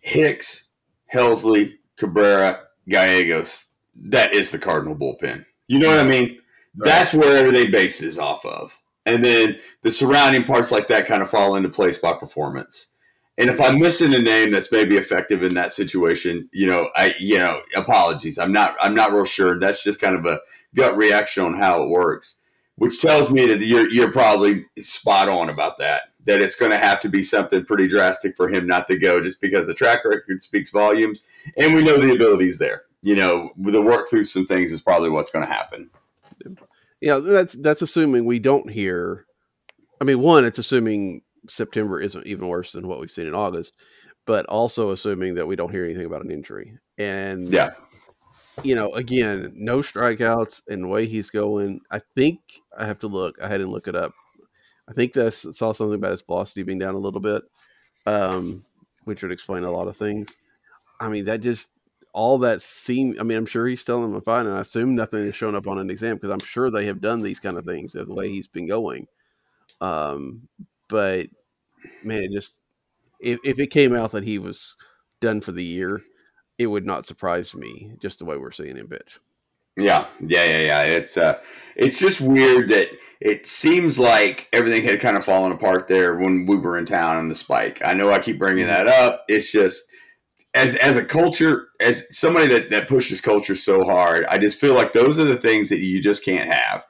[0.00, 0.72] Hicks,
[1.14, 5.44] Helsley, Cabrera, Gallegos, that is the Cardinal bullpen.
[5.68, 6.40] You know what I mean?
[6.78, 11.30] That's where everything bases off of, and then the surrounding parts like that kind of
[11.30, 12.94] fall into place by performance.
[13.38, 17.14] And if I'm missing a name that's maybe effective in that situation, you know, I
[17.20, 18.38] you know, apologies.
[18.38, 19.58] I'm not I'm not real sure.
[19.58, 20.40] That's just kind of a
[20.74, 22.40] gut reaction on how it works,
[22.76, 26.02] which tells me that you're you're probably spot on about that.
[26.24, 29.22] That it's going to have to be something pretty drastic for him not to go,
[29.22, 32.82] just because the track record speaks volumes, and we know the abilities there.
[33.02, 35.90] You know, the work through some things is probably what's going to happen.
[37.00, 39.26] Yeah, that's that's assuming we don't hear.
[40.00, 43.72] I mean, one, it's assuming September isn't even worse than what we've seen in August,
[44.26, 46.78] but also assuming that we don't hear anything about an injury.
[46.98, 47.70] And Yeah,
[48.64, 51.80] you know, again, no strikeouts and the way he's going.
[51.90, 52.40] I think
[52.76, 53.40] I have to look.
[53.40, 54.12] I had to look it up.
[54.88, 57.42] I think that saw something about his velocity being down a little bit,
[58.06, 58.64] um,
[59.04, 60.34] which would explain a lot of things.
[61.00, 61.68] I mean, that just
[62.18, 63.14] all that seem.
[63.20, 65.68] I mean, I'm sure he's telling them fine, and I assume nothing has shown up
[65.68, 68.14] on an exam because I'm sure they have done these kind of things as the
[68.14, 69.06] way he's been going.
[69.80, 70.48] Um,
[70.88, 71.28] but
[72.02, 72.58] man, just
[73.20, 74.74] if if it came out that he was
[75.20, 76.02] done for the year,
[76.58, 79.20] it would not surprise me just the way we're seeing him pitch.
[79.76, 80.82] yeah, yeah, yeah, yeah.
[80.82, 81.40] It's uh,
[81.76, 82.88] it's just weird that
[83.20, 87.16] it seems like everything had kind of fallen apart there when we were in town
[87.16, 87.80] on the spike.
[87.84, 89.24] I know I keep bringing that up.
[89.28, 89.92] It's just
[90.54, 94.74] as as a culture, as somebody that that pushes culture so hard, I just feel
[94.74, 96.86] like those are the things that you just can't have.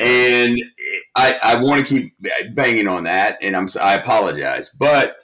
[0.00, 0.58] And
[1.14, 2.14] I, I want to keep
[2.54, 5.18] banging on that, and I'm I apologize, but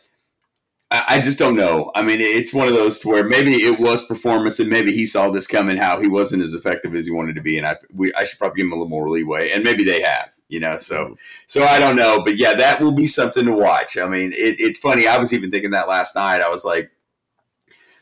[0.91, 1.91] I, I just don't know.
[1.95, 5.31] I mean, it's one of those where maybe it was performance, and maybe he saw
[5.31, 8.13] this coming, how he wasn't as effective as he wanted to be, and I we
[8.15, 10.79] I should probably give him a little more leeway, and maybe they have, you know.
[10.79, 11.15] So mm-hmm.
[11.47, 13.99] so I don't know, but yeah, that will be something to watch.
[13.99, 15.09] I mean, it, it's funny.
[15.09, 16.43] I was even thinking that last night.
[16.43, 16.93] I was like,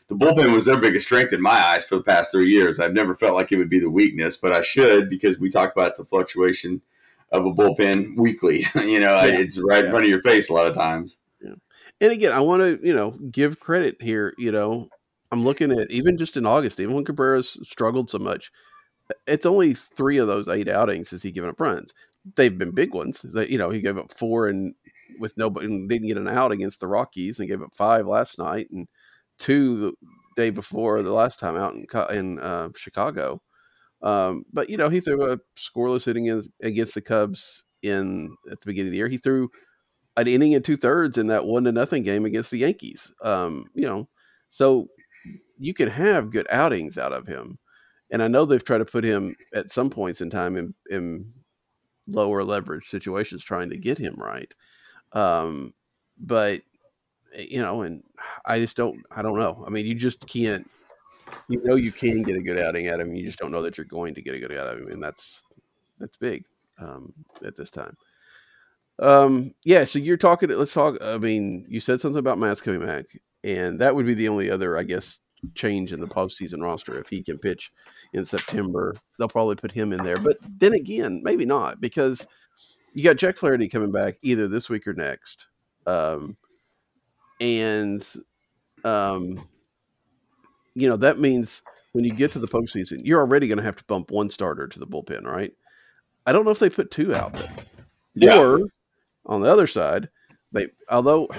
[0.09, 2.79] the bullpen was their biggest strength in my eyes for the past three years.
[2.79, 5.71] I've never felt like it would be the weakness, but I should because we talk
[5.71, 6.81] about the fluctuation
[7.31, 8.61] of a bullpen weekly.
[8.75, 9.37] you know, Yeah.
[9.39, 11.21] it's right in front of your face a lot of times.
[12.01, 14.33] And again, I want to, you know, give credit here.
[14.37, 14.87] You know,
[15.31, 18.51] I'm looking at even just in August, even when Cabrera's struggled so much,
[19.27, 21.93] it's only three of those eight outings has he given up runs.
[22.35, 23.21] They've been big ones.
[23.21, 24.73] That you know, he gave up four and
[25.19, 28.39] with nobody and didn't get an out against the Rockies, and gave up five last
[28.39, 28.87] night and
[29.39, 29.93] two the
[30.35, 33.41] day before the last time out in in uh, Chicago.
[34.01, 38.61] Um, but you know, he threw a scoreless inning in- against the Cubs in at
[38.61, 39.07] the beginning of the year.
[39.07, 39.49] He threw
[40.17, 43.11] an inning and two thirds in that one to nothing game against the Yankees.
[43.23, 44.07] Um, you know,
[44.47, 44.87] so
[45.57, 47.57] you can have good outings out of him.
[48.11, 51.31] And I know they've tried to put him at some points in time in, in
[52.07, 54.53] lower leverage situations trying to get him right.
[55.13, 55.73] Um,
[56.17, 56.61] but
[57.35, 58.03] eh, you know, and
[58.45, 59.63] I just don't I don't know.
[59.65, 60.69] I mean, you just can't
[61.47, 63.15] you know you can get a good outing out of him.
[63.15, 65.03] You just don't know that you're going to get a good out of him, and
[65.03, 65.41] that's
[65.99, 66.45] that's big
[66.79, 67.13] um,
[67.45, 67.95] at this time.
[68.99, 70.49] Um, yeah, so you're talking.
[70.49, 70.97] Let's talk.
[71.01, 73.05] I mean, you said something about Matz coming back,
[73.43, 75.19] and that would be the only other, I guess,
[75.55, 77.71] change in the postseason roster if he can pitch
[78.13, 78.93] in September.
[79.17, 82.27] They'll probably put him in there, but then again, maybe not because
[82.93, 85.47] you got Jack Flaherty coming back either this week or next,
[85.87, 86.35] um,
[87.39, 88.05] and
[88.83, 89.47] um,
[90.75, 91.61] you know that means
[91.93, 94.67] when you get to the postseason, you're already going to have to bump one starter
[94.67, 95.51] to the bullpen, right?
[96.25, 97.51] I don't know if they put two out there.
[98.15, 98.39] Yeah.
[98.39, 98.59] Or
[99.25, 100.09] on the other side,
[100.51, 101.29] they although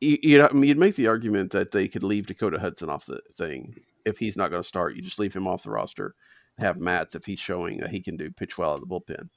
[0.00, 3.06] you, you'd, I mean, you'd make the argument that they could leave Dakota Hudson off
[3.06, 4.96] the thing if he's not going to start.
[4.96, 6.14] You just leave him off the roster,
[6.58, 9.28] have Matz if he's showing that he can do pitch well at the bullpen.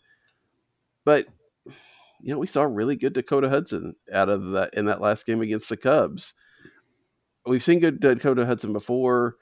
[1.05, 1.27] But
[2.23, 5.41] you know, we saw really good Dakota Hudson out of that in that last game
[5.41, 6.33] against the Cubs.
[7.45, 9.35] We've seen good Dakota Hudson before.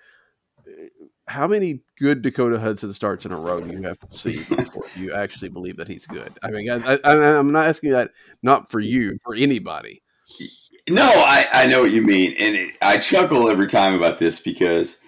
[1.27, 4.83] How many good Dakota Hudson starts in a row do you have to see before
[4.97, 6.33] you actually believe that he's good?
[6.43, 10.01] I mean, I, I, I'm not asking that not for you, for anybody.
[10.89, 12.33] No, I, I know what you mean.
[12.39, 14.99] And it, I chuckle every time about this because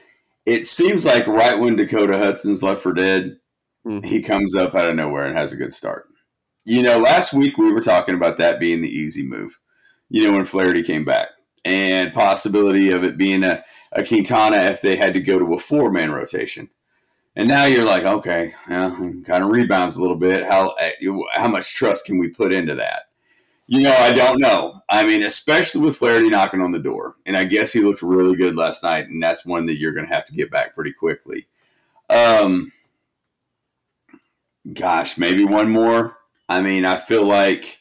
[0.45, 3.37] it seems like right when Dakota Hudson's left for dead,
[3.85, 4.05] Mhm.
[4.05, 6.07] he comes up out of nowhere and has a good start.
[6.65, 9.59] You know, last week we were talking about that being the easy move,
[10.09, 11.29] you know, when Flaherty came back
[11.65, 15.59] and possibility of it being a, a Quintana if they had to go to a
[15.59, 16.69] four man rotation.
[17.35, 18.95] And now you're like, okay, yeah,
[19.25, 20.45] kind of rebounds a little bit.
[20.45, 20.75] How
[21.33, 23.09] how much trust can we put into that?
[23.65, 24.81] You know, I don't know.
[24.89, 28.35] I mean, especially with Flaherty knocking on the door, and I guess he looked really
[28.35, 30.93] good last night, and that's one that you're going to have to get back pretty
[30.93, 31.47] quickly.
[32.09, 32.71] Um,
[34.73, 36.17] gosh, maybe one more.
[36.49, 37.79] I mean, I feel like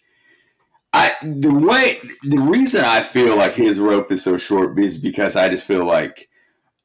[0.92, 5.37] I the way the reason I feel like his rope is so short is because
[5.37, 6.29] I just feel like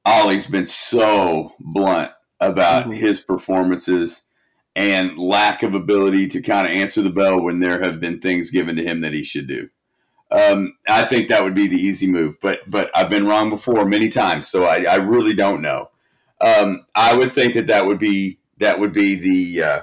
[0.05, 2.95] Oli's been so blunt about Mhm.
[2.95, 4.23] his performances
[4.75, 8.51] and lack of ability to kind of answer the bell when there have been things
[8.51, 9.69] given to him that he should do.
[10.29, 13.85] Um, I think that would be the easy move, but but I've been wrong before
[13.85, 15.89] many times, so I, I really don't know.
[16.41, 19.81] Um, I would think that that would be that would be the uh,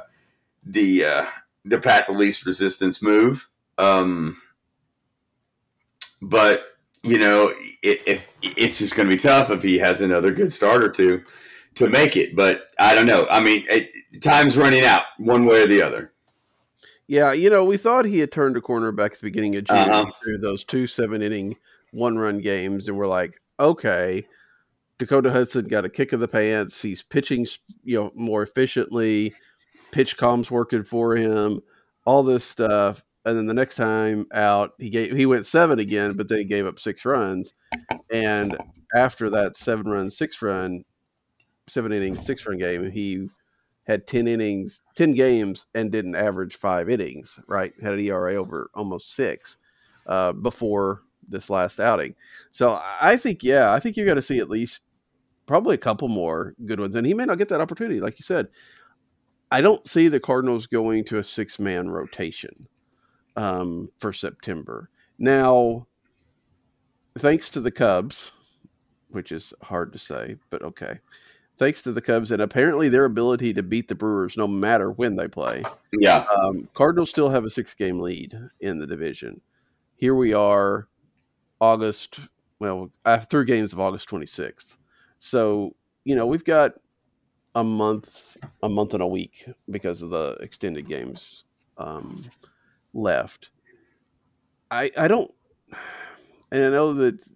[0.65, 1.27] the uh,
[1.65, 3.49] the path of least resistance move.
[3.79, 4.41] Um,
[6.23, 6.65] but
[7.03, 10.53] you know, it, if it's just going to be tough if he has another good
[10.53, 11.23] start or two
[11.75, 12.35] to make it.
[12.35, 13.27] But I don't know.
[13.31, 13.91] I mean, it,
[14.23, 16.13] time's running out one way or the other.
[17.07, 19.65] Yeah, you know, we thought he had turned a corner back at the beginning of
[19.65, 20.11] June Uh-huh.
[20.23, 21.57] through those two seven inning
[21.93, 24.27] one run games, and we're like, okay,
[24.99, 26.81] Dakota Hudson got a kick of the pants.
[26.81, 27.47] He's pitching,
[27.83, 29.35] you know, more efficiently.
[29.95, 31.61] Pitch comms working for him.
[32.05, 36.15] All this stuff, and then the next time out, he gave he went seven again,
[36.15, 37.55] but then he gave up six runs.
[38.11, 38.57] And
[38.95, 40.85] after that seven run, six run,
[41.69, 43.29] seven inning, six run game, he
[43.85, 47.73] had 10 innings, 10 games, and didn't average five innings, right?
[47.83, 49.59] Had an ERA over almost six
[50.07, 52.15] uh, before this last outing.
[52.53, 54.83] So I think, yeah, I think you're going to see at least
[55.47, 56.95] probably a couple more good ones.
[56.95, 58.49] And he may not get that opportunity, like you said.
[59.55, 62.67] I don't see the Cardinals going to a six man rotation
[63.37, 64.91] um, for September.
[65.17, 65.87] Now,
[67.17, 68.33] thanks to the Cubs,
[69.11, 70.99] which is hard to say, but okay
[71.57, 75.15] thanks to the Cubs and apparently their ability to beat the Brewers no matter when
[75.15, 75.63] they play.
[75.93, 79.41] Yeah, Um, Cardinals still have a six game lead in the division.
[79.95, 80.89] Here we are,
[81.61, 82.19] August,
[82.59, 84.77] well, after three games of August 26th.
[85.21, 86.75] So, you know, we've got
[87.55, 91.45] a month, a month and a week because of the extended games
[91.79, 92.23] um,
[92.93, 93.51] left.
[94.71, 95.33] I, I don't,
[96.51, 97.27] and I know that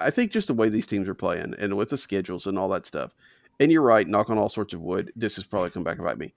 [0.00, 2.68] I think just the way these teams are playing and with the schedules and all
[2.70, 3.12] that stuff.
[3.60, 5.12] And you're right, knock on all sorts of wood.
[5.14, 6.34] This has probably come back and bite me.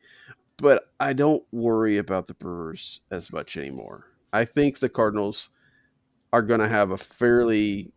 [0.57, 4.05] But I don't worry about the Brewers as much anymore.
[4.31, 5.49] I think the Cardinals
[6.31, 7.91] are going to have a fairly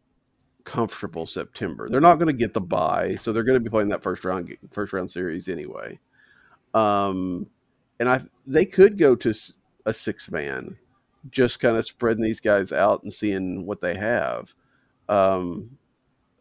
[0.65, 1.89] comfortable September.
[1.89, 4.25] They're not going to get the bye, so they're going to be playing that first
[4.25, 5.99] round first round series anyway.
[6.75, 7.47] Um,
[8.01, 9.35] and I they could go to
[9.87, 10.77] a six man,
[11.31, 14.55] just kind of spreading these guys out and seeing what they have,
[15.09, 15.79] um,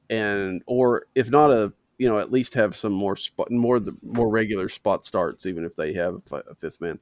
[0.10, 3.98] and or if not a you know at least have some more spot more the
[4.04, 7.00] more regular spot starts even if they have a fifth man.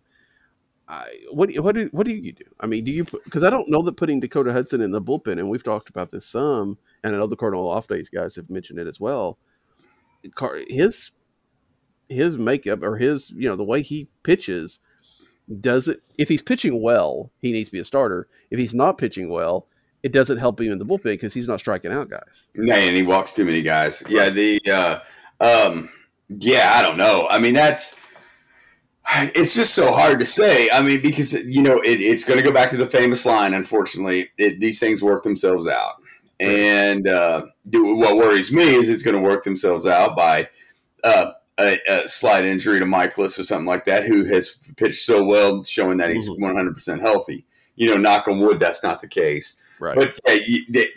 [0.88, 2.44] I, what what do what do you do?
[2.60, 5.40] I mean, do you because I don't know that putting Dakota Hudson in the bullpen,
[5.40, 8.50] and we've talked about this some, and I know the Cardinal off days guys have
[8.50, 9.40] mentioned it as well.
[10.68, 11.12] His
[12.10, 14.80] his makeup or his you know the way he pitches
[15.60, 18.28] does it if he's pitching well he needs to be a starter.
[18.52, 19.68] If he's not pitching well
[20.04, 22.44] it doesn't help him in the bullpen because he's not striking out guys.
[22.56, 24.04] Yeah and he walks too many guys.
[24.08, 25.00] Yeah the uh
[25.40, 25.90] um
[26.30, 27.28] yeah i don't know.
[27.30, 28.05] I mean that's
[29.36, 32.44] it's just so hard to say i mean because you know it, it's going to
[32.44, 35.96] go back to the famous line unfortunately it, these things work themselves out
[36.40, 40.50] and uh, what worries me is it's going to work themselves out by
[41.04, 45.24] uh, a, a, slight injury to Mikolas or something like that, who has pitched so
[45.24, 46.42] well, showing that he's mm-hmm.
[46.42, 47.46] one hundred percent healthy.
[47.76, 49.62] You know, knock on wood, that's not the case.
[49.80, 49.96] Right.
[49.96, 50.38] But uh,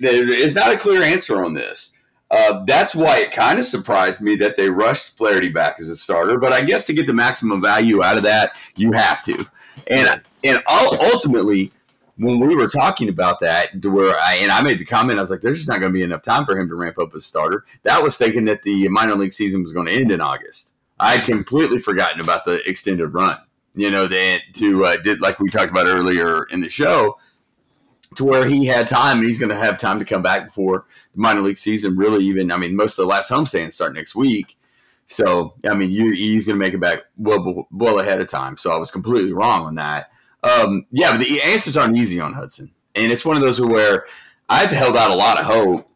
[0.00, 1.97] there is not a clear answer on this.
[2.30, 5.96] Uh, that's why it kind of surprised me that they rushed Flaherty back as a
[5.96, 6.38] starter.
[6.38, 9.46] But I guess to get the maximum value out of that, you have to.
[9.86, 11.72] And and ultimately,
[12.18, 15.30] when we were talking about that, where I and I made the comment, I was
[15.30, 17.24] like, "There's just not going to be enough time for him to ramp up as
[17.24, 20.74] starter." That was thinking that the minor league season was going to end in August.
[21.00, 23.36] I had completely forgotten about the extended run.
[23.74, 27.16] You know, that to uh, did like we talked about earlier in the show,
[28.18, 30.86] to where he had time and he's going to have time to come back before
[31.14, 31.96] the minor league season.
[31.96, 34.58] Really, even I mean, most of the last homestands start next week.
[35.06, 38.56] So I mean, you, he's going to make it back well well ahead of time.
[38.56, 40.10] So I was completely wrong on that.
[40.42, 44.06] Um, yeah, but the answers aren't easy on Hudson, and it's one of those where
[44.48, 45.88] I've held out a lot of hope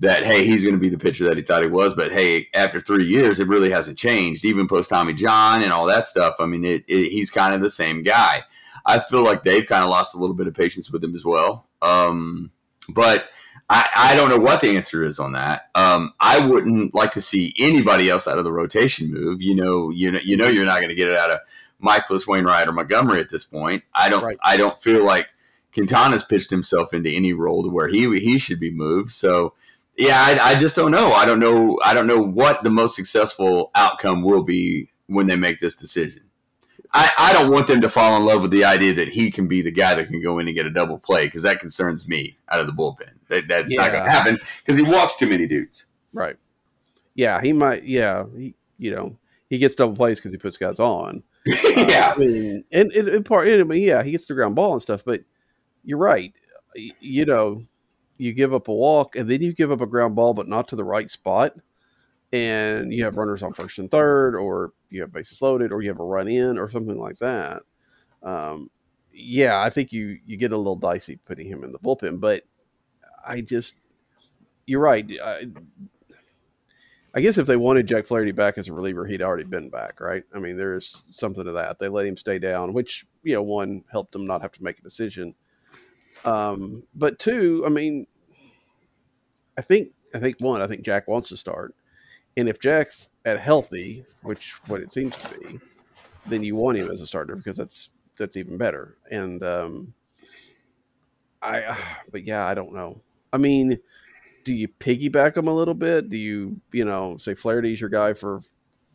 [0.00, 2.48] that hey, he's going to be the pitcher that he thought he was, but hey,
[2.54, 4.44] after three years, it really hasn't changed.
[4.44, 6.36] Even post Tommy John and all that stuff.
[6.38, 8.42] I mean, it, it, he's kind of the same guy.
[8.84, 11.24] I feel like they've kind of lost a little bit of patience with him as
[11.24, 11.65] well.
[11.82, 12.50] Um,
[12.88, 13.28] but
[13.68, 15.70] I, I, don't know what the answer is on that.
[15.74, 19.42] Um, I wouldn't like to see anybody else out of the rotation move.
[19.42, 21.40] You know, you know, you know, you're not going to get it out of
[21.82, 23.82] Mikolas Wainwright or Montgomery at this point.
[23.94, 24.36] I don't right.
[24.44, 25.28] I don't feel like
[25.74, 29.10] Quintana's pitched himself into any role to where he he should be moved.
[29.12, 29.54] So
[29.98, 31.12] yeah, I, I just don't know.
[31.12, 31.78] I don't know.
[31.84, 36.22] I don't know what the most successful outcome will be when they make this decision.
[36.96, 39.48] I, I don't want them to fall in love with the idea that he can
[39.48, 42.08] be the guy that can go in and get a double play because that concerns
[42.08, 43.10] me out of the bullpen.
[43.28, 43.82] That, that's yeah.
[43.82, 45.86] not going to happen because he walks too many dudes.
[46.14, 46.36] Right.
[47.14, 47.82] Yeah, he might.
[47.82, 49.18] Yeah, he, you know,
[49.50, 51.22] he gets double plays because he puts guys on.
[51.46, 54.56] Uh, yeah, I mean, and, and, and part, I mean, yeah, he gets the ground
[54.56, 55.20] ball and stuff, but
[55.84, 56.32] you're right.
[56.74, 57.64] You know,
[58.18, 60.66] you give up a walk and then you give up a ground ball, but not
[60.68, 61.54] to the right spot,
[62.32, 65.88] and you have runners on first and third, or you have bases loaded, or you
[65.88, 67.62] have a run in, or something like that.
[68.22, 68.68] Um,
[69.12, 72.42] yeah, I think you you get a little dicey putting him in the bullpen, but
[73.26, 73.74] I just,
[74.66, 75.06] you're right.
[75.22, 75.46] I,
[77.14, 80.00] I guess if they wanted Jack Flaherty back as a reliever, he'd already been back,
[80.00, 80.22] right?
[80.34, 81.78] I mean, there's something to that.
[81.78, 84.78] They let him stay down, which you know, one helped them not have to make
[84.78, 85.34] a decision.
[86.24, 88.06] Um, but two, I mean,
[89.56, 91.74] I think I think one, I think Jack wants to start,
[92.36, 95.60] and if Jack's at healthy, which what it seems to be,
[96.26, 98.98] then you want him as a starter because that's that's even better.
[99.10, 99.94] And um,
[101.42, 101.76] I,
[102.10, 103.00] but yeah, I don't know.
[103.32, 103.78] I mean,
[104.44, 106.08] do you piggyback him a little bit?
[106.08, 108.40] Do you, you know, say Flaherty's your guy for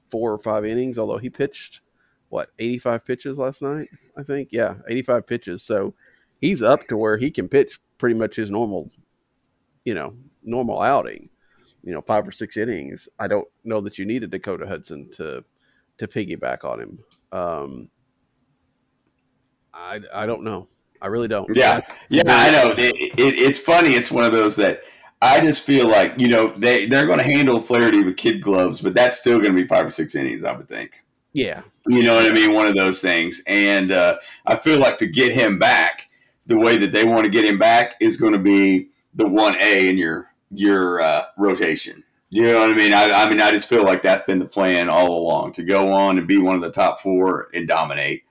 [0.10, 1.82] four or five innings, although he pitched
[2.30, 4.50] what 85 pitches last night, I think.
[4.52, 5.64] Yeah, 85 pitches.
[5.64, 5.94] So
[6.40, 8.90] he's up to where he can pitch pretty much his normal,
[9.84, 11.30] you know, normal outing.
[11.84, 13.10] You know, five or six innings.
[13.20, 15.44] I don't know that you needed Dakota Hudson to
[15.98, 17.00] to piggyback on him.
[17.32, 17.90] Um,
[19.74, 20.68] I I don't know.
[21.02, 21.50] I really don't.
[21.56, 22.74] Yeah, yeah, I know.
[22.78, 23.90] It, it, it's funny.
[23.90, 24.82] It's one of those that
[25.22, 28.82] I just feel like you know they they're going to handle Flaherty with kid gloves,
[28.82, 31.04] but that's still going to be five or six innings, I would think.
[31.34, 32.54] Yeah, you know what I mean.
[32.54, 36.10] One of those things, and uh, I feel like to get him back,
[36.46, 39.56] the way that they want to get him back is going to be the one
[39.62, 42.04] A in your your uh, rotation.
[42.30, 42.94] You know what I mean?
[42.94, 45.92] I, I mean, I just feel like that's been the plan all along to go
[45.92, 48.24] on and be one of the top four and dominate.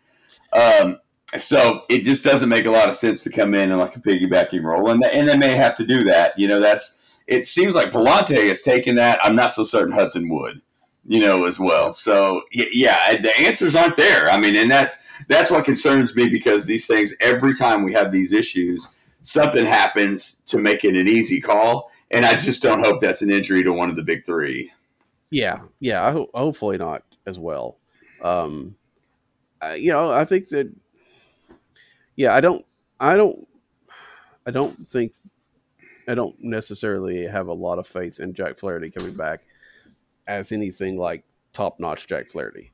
[0.52, 0.98] Um,
[1.36, 4.00] so it just doesn't make a lot of sense to come in and like a
[4.00, 6.36] piggybacking role, and and they may have to do that.
[6.38, 9.18] You know, that's it seems like Pallante has taken that.
[9.22, 10.60] I'm not so certain Hudson would,
[11.06, 11.94] you know, as well.
[11.94, 14.28] So yeah, the answers aren't there.
[14.30, 14.96] I mean, and that's
[15.28, 18.88] that's what concerns me because these things every time we have these issues,
[19.22, 23.30] something happens to make it an easy call, and I just don't hope that's an
[23.30, 24.72] injury to one of the big three.
[25.30, 26.06] Yeah, yeah.
[26.06, 27.78] I ho- hopefully not as well.
[28.22, 28.76] Um,
[29.60, 30.72] uh, you know, I think that.
[32.16, 32.64] Yeah, I don't.
[32.98, 33.46] I don't.
[34.46, 35.14] I don't think.
[36.08, 39.42] I don't necessarily have a lot of faith in Jack Flaherty coming back
[40.26, 42.72] as anything like top notch Jack Flaherty.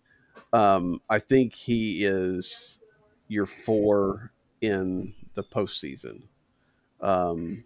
[0.52, 2.80] Um, I think he is
[3.28, 4.32] your four
[4.62, 6.22] in the postseason.
[7.00, 7.64] Um,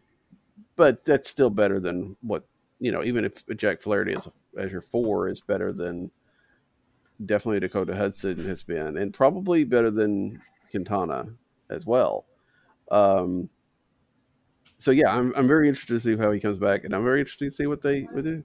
[0.81, 3.05] but that's still better than what you know.
[3.05, 4.27] Even if Jack Flaherty as
[4.57, 6.11] as your four is better than
[7.27, 11.27] definitely Dakota Hudson has been, and probably better than Quintana
[11.69, 12.25] as well.
[12.91, 13.51] Um,
[14.79, 17.21] so yeah, I'm I'm very interested to see how he comes back, and I'm very
[17.21, 18.43] interested to see what they would do.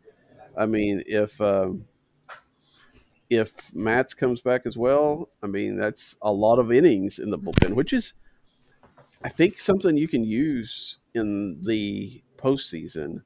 [0.58, 1.86] I mean, if um,
[3.30, 7.40] if Matz comes back as well, I mean that's a lot of innings in the
[7.40, 8.14] bullpen, which is
[9.24, 13.22] I think something you can use in the postseason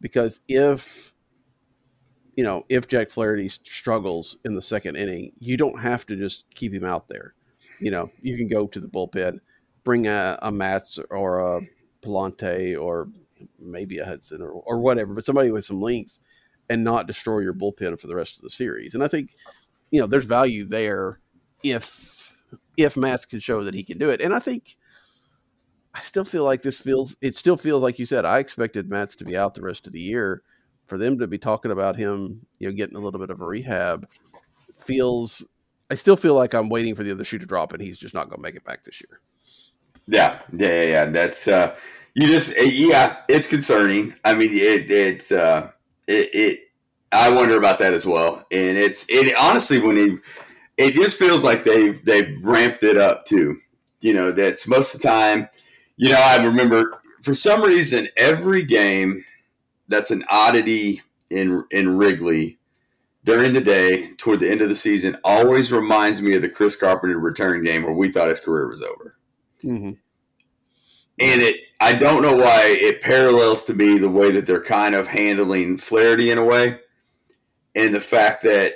[0.00, 1.14] because if
[2.36, 6.44] you know if Jack Flaherty struggles in the second inning, you don't have to just
[6.54, 7.34] keep him out there.
[7.80, 9.40] You know, you can go to the bullpen,
[9.84, 11.60] bring a, a Matz or a
[12.02, 13.08] Pallante or
[13.58, 16.18] maybe a Hudson or, or whatever, but somebody with some length
[16.68, 18.94] and not destroy your bullpen for the rest of the series.
[18.94, 19.34] And I think,
[19.90, 21.20] you know, there's value there
[21.64, 22.36] if
[22.76, 24.20] if Matz can show that he can do it.
[24.20, 24.76] And I think
[25.94, 29.16] I still feel like this feels it still feels like you said, I expected Matz
[29.16, 30.42] to be out the rest of the year.
[30.86, 33.46] For them to be talking about him, you know, getting a little bit of a
[33.46, 34.06] rehab
[34.78, 35.44] feels
[35.90, 38.14] I still feel like I'm waiting for the other shoe to drop and he's just
[38.14, 39.20] not gonna make it back this year.
[40.06, 41.04] Yeah, yeah, yeah.
[41.06, 41.76] That's uh,
[42.14, 44.14] you just eh, yeah, it's concerning.
[44.24, 45.70] I mean, it it's uh,
[46.08, 46.58] it, it
[47.12, 48.36] I wonder about that as well.
[48.50, 50.16] And it's it honestly when he
[50.78, 53.58] it just feels like they've they've ramped it up too.
[54.00, 55.48] You know, that's most of the time.
[55.96, 59.24] You know, I remember for some reason every game
[59.88, 62.58] that's an oddity in in Wrigley
[63.24, 66.76] during the day toward the end of the season always reminds me of the Chris
[66.76, 69.16] Carpenter return game where we thought his career was over.
[69.62, 69.92] Mm-hmm.
[71.20, 74.94] And it, I don't know why it parallels to me the way that they're kind
[74.94, 76.80] of handling Flaherty in a way,
[77.74, 78.72] and the fact that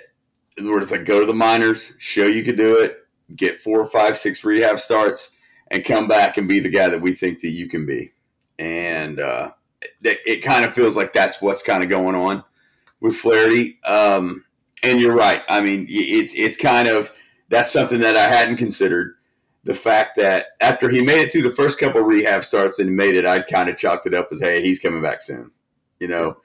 [0.59, 3.87] where it's like go to the minors, show you can do it, get four or
[3.87, 5.36] five, six rehab starts,
[5.71, 8.13] and come back and be the guy that we think that you can be.
[8.59, 9.51] And uh,
[10.03, 12.45] it, it kind of feels like that's what's kind of going on
[13.01, 13.79] with Flaherty.
[13.85, 14.45] Um,
[14.83, 15.43] and you're right.
[15.49, 17.13] I mean, it's it's kind of
[17.49, 19.15] that's something that I hadn't considered
[19.65, 23.17] the fact that after he made it through the first couple rehab starts and made
[23.17, 25.51] it, I'd kind of chalked it up as, hey, he's coming back soon,
[25.99, 26.37] you know.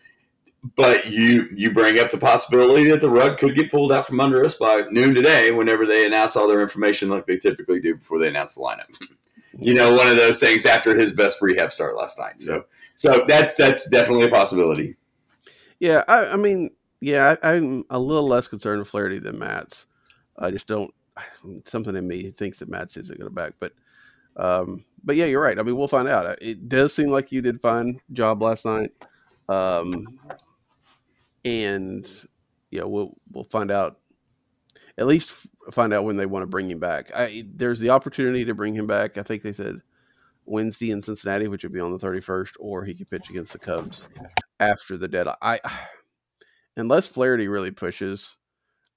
[0.75, 4.19] But you you bring up the possibility that the rug could get pulled out from
[4.19, 7.95] under us by noon today, whenever they announce all their information like they typically do
[7.95, 8.95] before they announce the lineup.
[9.59, 12.39] you know, one of those things after his best rehab start last night.
[12.39, 14.95] So so that's that's definitely a possibility.
[15.79, 19.87] Yeah, I, I mean, yeah, I, am a little less concerned with Flaherty than Matz.
[20.37, 20.93] I just don't
[21.65, 23.73] something in me thinks that Matz isn't going to back, but
[24.37, 25.57] um, but yeah, you're right.
[25.57, 26.37] I mean, we'll find out.
[26.41, 28.91] It does seem like you did fine job last night,
[29.49, 30.19] um,
[31.45, 32.07] and
[32.69, 33.97] yeah, we'll we'll find out.
[34.97, 35.33] At least
[35.71, 37.11] find out when they want to bring him back.
[37.15, 39.17] I, there's the opportunity to bring him back.
[39.17, 39.81] I think they said
[40.45, 43.59] Wednesday in Cincinnati, which would be on the 31st, or he could pitch against the
[43.59, 44.09] Cubs
[44.59, 45.37] after the deadline.
[45.41, 45.59] I
[46.75, 48.37] unless Flaherty really pushes,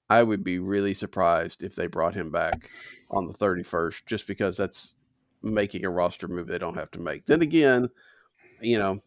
[0.09, 2.69] I would be really surprised if they brought him back
[3.09, 4.95] on the 31st, just because that's
[5.41, 7.25] making a roster move they don't have to make.
[7.25, 7.89] Then again,
[8.61, 9.01] you know,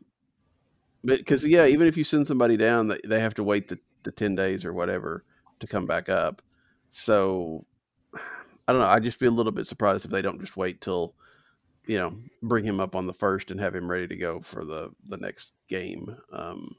[1.17, 4.35] because yeah, even if you send somebody down, they, have to wait the, the 10
[4.35, 5.25] days or whatever
[5.61, 6.43] to come back up.
[6.91, 7.65] So
[8.15, 8.89] I don't know.
[8.89, 11.15] I just feel a little bit surprised if they don't just wait till,
[11.87, 14.65] you know, bring him up on the first and have him ready to go for
[14.65, 16.71] the, the next game um,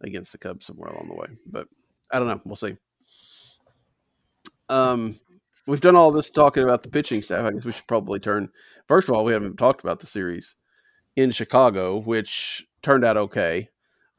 [0.00, 1.28] against the Cubs somewhere along the way.
[1.46, 1.68] But
[2.10, 2.40] I don't know.
[2.44, 2.76] We'll see.
[4.68, 5.18] Um,
[5.66, 7.44] we've done all this talking about the pitching staff.
[7.44, 8.50] I guess we should probably turn.
[8.86, 10.54] First of all, we haven't talked about the series
[11.16, 13.68] in Chicago, which turned out okay.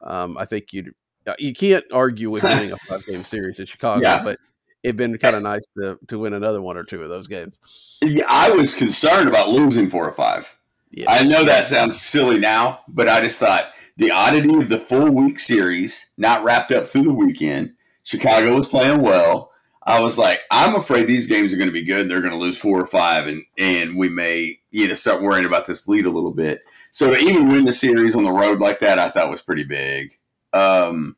[0.02, 0.92] Um, I think you
[1.26, 4.22] uh, you can't argue with winning a five game series in Chicago, yeah.
[4.22, 4.38] but
[4.82, 7.98] it'd been kind of nice to to win another one or two of those games.
[8.02, 10.56] Yeah, I was concerned about losing four or five.
[10.90, 11.06] Yeah.
[11.08, 15.14] I know that sounds silly now, but I just thought the oddity of the full
[15.14, 17.74] week series, not wrapped up through the weekend.
[18.02, 19.50] Chicago was playing well.
[19.82, 22.08] I was like, I'm afraid these games are going to be good.
[22.08, 25.46] They're going to lose four or five, and and we may you know start worrying
[25.46, 26.62] about this lead a little bit.
[26.90, 29.64] So to even win the series on the road like that, I thought was pretty
[29.64, 30.16] big.
[30.52, 31.16] Um,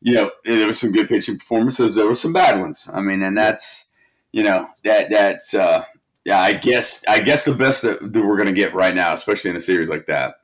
[0.00, 1.94] you know, there was some good pitching performances.
[1.94, 2.90] There were some bad ones.
[2.92, 3.90] I mean, and that's
[4.32, 5.84] you know that that's uh,
[6.24, 6.40] yeah.
[6.40, 9.50] I guess I guess the best that, that we're going to get right now, especially
[9.50, 10.36] in a series like that.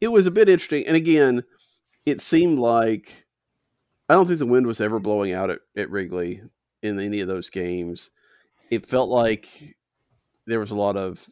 [0.00, 1.44] It was a bit interesting, and again,
[2.06, 3.26] it seemed like
[4.08, 6.42] I don't think the wind was ever blowing out at, at Wrigley
[6.82, 8.10] in any of those games.
[8.70, 9.48] It felt like
[10.46, 11.28] there was a lot of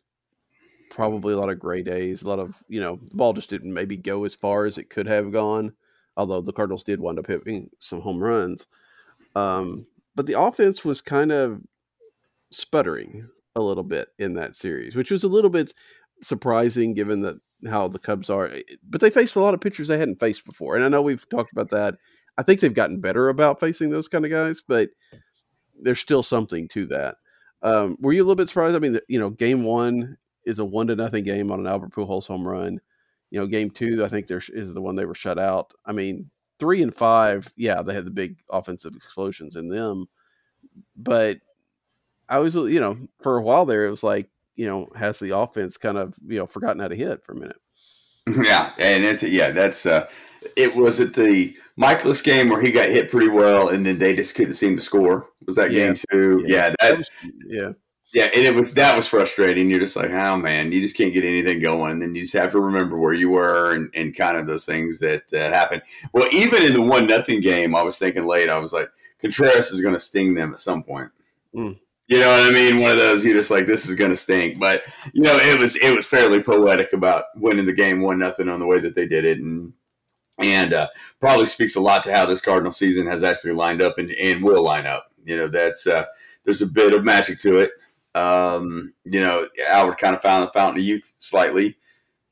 [0.90, 3.72] probably a lot of gray days, a lot of you know the ball just didn't
[3.72, 5.72] maybe go as far as it could have gone.
[6.16, 8.66] Although the Cardinals did wind up hitting some home runs,
[9.34, 11.62] um, but the offense was kind of
[12.50, 13.26] sputtering
[13.56, 15.72] a little bit in that series, which was a little bit
[16.22, 18.50] surprising given that how the Cubs are.
[18.82, 21.28] But they faced a lot of pitchers they hadn't faced before, and I know we've
[21.28, 21.94] talked about that.
[22.36, 24.90] I think they've gotten better about facing those kind of guys, but
[25.80, 27.16] there's still something to that.
[27.62, 28.76] Um, were you a little bit surprised?
[28.76, 30.16] I mean, you know, game one
[30.50, 32.80] is a one to nothing game on an Albert Pujols home run.
[33.30, 35.72] You know, game two, I think there is the one they were shut out.
[35.86, 40.06] I mean, three and five, yeah, they had the big offensive explosions in them,
[40.96, 41.38] but
[42.28, 45.36] I was, you know, for a while there, it was like, you know, has the
[45.36, 47.56] offense kind of, you know, forgotten how to hit for a minute.
[48.44, 50.08] Yeah, and it's yeah, that's uh,
[50.56, 54.14] it was at the Mikolas game where he got hit pretty well, and then they
[54.14, 55.28] just couldn't seem to score.
[55.46, 55.86] Was that Yeah.
[55.86, 56.44] game two?
[56.46, 56.68] Yeah.
[56.68, 57.10] Yeah, that's
[57.46, 57.70] Yeah.
[58.12, 59.70] Yeah, and it was that was frustrating.
[59.70, 62.34] You're just like, oh man, you just can't get anything going, and then you just
[62.34, 65.82] have to remember where you were and, and kind of those things that that happened.
[66.12, 68.48] Well, even in the one nothing game, I was thinking late.
[68.48, 68.90] I was like,
[69.20, 71.10] Contreras is going to sting them at some point.
[71.54, 71.78] Mm.
[72.08, 72.80] You know what I mean?
[72.80, 74.58] One of those you're just like, this is going to stink.
[74.58, 74.82] But
[75.12, 78.58] you know, it was it was fairly poetic about winning the game one nothing on
[78.58, 79.72] the way that they did it, and
[80.42, 80.88] and uh,
[81.20, 84.42] probably speaks a lot to how this Cardinal season has actually lined up and, and
[84.42, 85.12] will line up.
[85.24, 86.06] You know, that's uh,
[86.44, 87.70] there's a bit of magic to it.
[88.14, 91.76] Um, you know, Albert kind of found the fountain of youth slightly.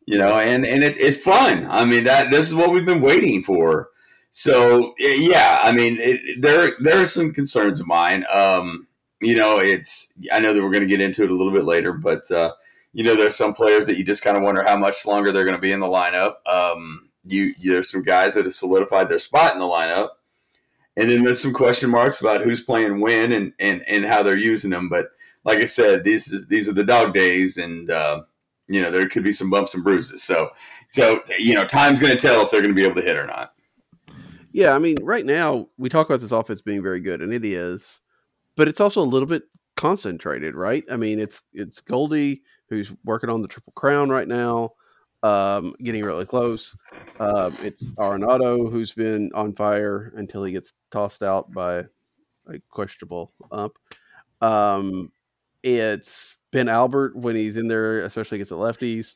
[0.06, 1.66] You know, and and it, it's fun.
[1.68, 3.90] I mean, that this is what we've been waiting for.
[4.30, 8.24] So yeah, I mean, it, there there are some concerns of mine.
[8.32, 8.86] Um,
[9.20, 11.64] you know, it's I know that we're going to get into it a little bit
[11.64, 12.52] later, but uh,
[12.92, 15.44] you know, there's some players that you just kind of wonder how much longer they're
[15.44, 16.34] going to be in the lineup.
[16.46, 20.10] Um, you, there's some guys that have solidified their spot in the lineup,
[20.96, 24.36] and then there's some question marks about who's playing when and and and how they're
[24.36, 24.88] using them.
[24.88, 25.10] But
[25.48, 28.22] like I said, these is these are the dog days, and uh,
[28.68, 30.22] you know there could be some bumps and bruises.
[30.22, 30.50] So
[30.90, 33.16] so you know, time's going to tell if they're going to be able to hit
[33.16, 33.54] or not.
[34.52, 37.44] Yeah, I mean, right now we talk about this offense being very good, and it
[37.44, 38.00] is,
[38.56, 39.44] but it's also a little bit
[39.76, 40.84] concentrated, right?
[40.90, 44.72] I mean, it's it's Goldie who's working on the triple crown right now,
[45.22, 46.76] um, getting really close.
[47.18, 51.84] Um, it's Arenado who's been on fire until he gets tossed out by
[52.48, 53.74] a questionable ump.
[54.40, 55.12] Um,
[55.62, 59.14] it's Ben Albert when he's in there, especially against the lefties.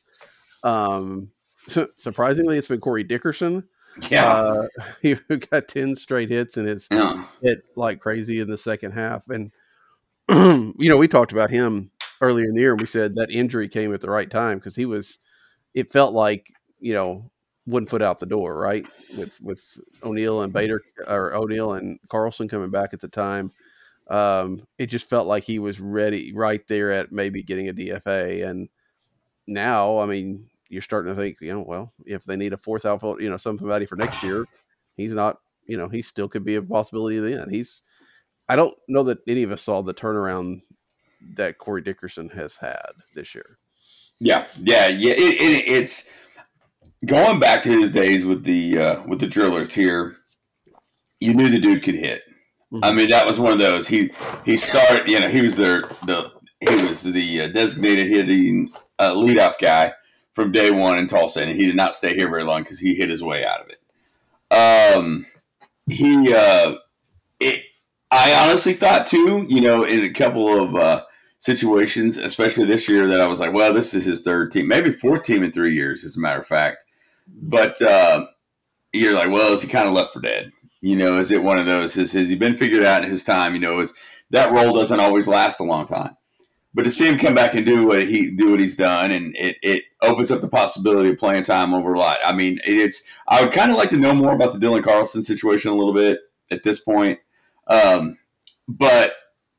[0.63, 1.31] Um,
[1.67, 3.63] su- surprisingly, it's been Corey Dickerson.
[4.09, 4.67] Yeah, Uh,
[5.01, 5.15] he
[5.51, 9.27] got 10 straight hits and it's yeah, hit like crazy in the second half.
[9.29, 9.51] And,
[10.29, 11.91] you know, we talked about him
[12.21, 14.75] earlier in the year and we said that injury came at the right time because
[14.75, 15.19] he was,
[15.73, 16.47] it felt like,
[16.79, 17.29] you know,
[17.65, 18.85] one foot out the door, right?
[19.17, 23.51] With, with O'Neill and Bader or O'Neill and Carlson coming back at the time.
[24.07, 28.47] Um, it just felt like he was ready right there at maybe getting a DFA.
[28.47, 28.69] And
[29.47, 32.85] now, I mean, you're starting to think, you know, well, if they need a fourth
[32.85, 34.45] outfield, you know, somebody for next year,
[34.97, 35.37] he's not,
[35.67, 37.49] you know, he still could be a possibility then.
[37.49, 37.83] He's,
[38.49, 40.61] I don't know that any of us saw the turnaround
[41.35, 43.57] that Corey Dickerson has had this year.
[44.19, 45.13] yeah, yeah, yeah.
[45.13, 46.11] It, it, it's
[47.05, 50.17] going back to his days with the uh, with the drillers here.
[51.19, 52.23] You knew the dude could hit.
[52.81, 53.87] I mean, that was one of those.
[53.87, 54.09] He
[54.45, 55.07] he started.
[55.09, 59.93] You know, he was their the he was the uh, designated hitting uh, leadoff guy
[60.33, 62.95] from day one in Tulsa, and he did not stay here very long because he
[62.95, 64.95] hit his way out of it.
[64.95, 65.25] Um,
[65.87, 66.75] he uh,
[67.39, 67.63] it.
[68.09, 69.45] I honestly thought too.
[69.47, 71.03] You know, in a couple of uh,
[71.39, 74.91] situations, especially this year, that I was like, well, this is his third team, maybe
[74.91, 76.85] fourth team in three years, as a matter of fact.
[77.27, 78.25] But uh,
[78.93, 80.51] you're like, well, is he kind of left for dead?
[80.83, 81.95] You know, is it one of those?
[81.95, 83.53] Has, has he been figured out in his time?
[83.53, 83.93] You know, is
[84.31, 86.17] that role doesn't always last a long time.
[86.73, 89.33] But to see him come back and do what he do what he's done, and
[89.37, 92.17] it, it opens up the possibility of playing time over a lot.
[92.25, 95.23] I mean, it's I would kind of like to know more about the Dylan Carlson
[95.23, 96.19] situation a little bit
[96.51, 97.19] at this point.
[97.67, 98.17] Um,
[98.67, 99.13] but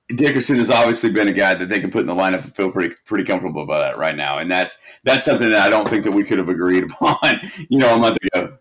[0.08, 2.70] Dickerson has obviously been a guy that they can put in the lineup and feel
[2.70, 6.04] pretty pretty comfortable about that right now, and that's that's something that I don't think
[6.04, 8.58] that we could have agreed upon, you know, a month ago.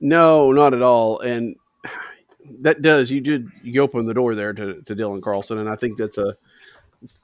[0.00, 1.20] No, not at all.
[1.20, 1.56] And
[2.60, 5.76] that does you did you open the door there to, to Dylan Carlson, and I
[5.76, 6.34] think that's a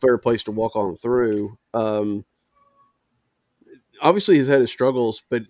[0.01, 1.57] fair place to walk on through.
[1.73, 2.25] Um,
[4.01, 5.43] obviously he's had his struggles, but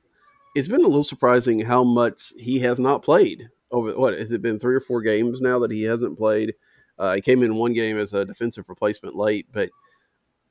[0.54, 4.42] it's been a little surprising how much he has not played over what has it
[4.42, 6.54] been three or four games now that he hasn't played.
[6.98, 9.68] Uh, he came in one game as a defensive replacement late, but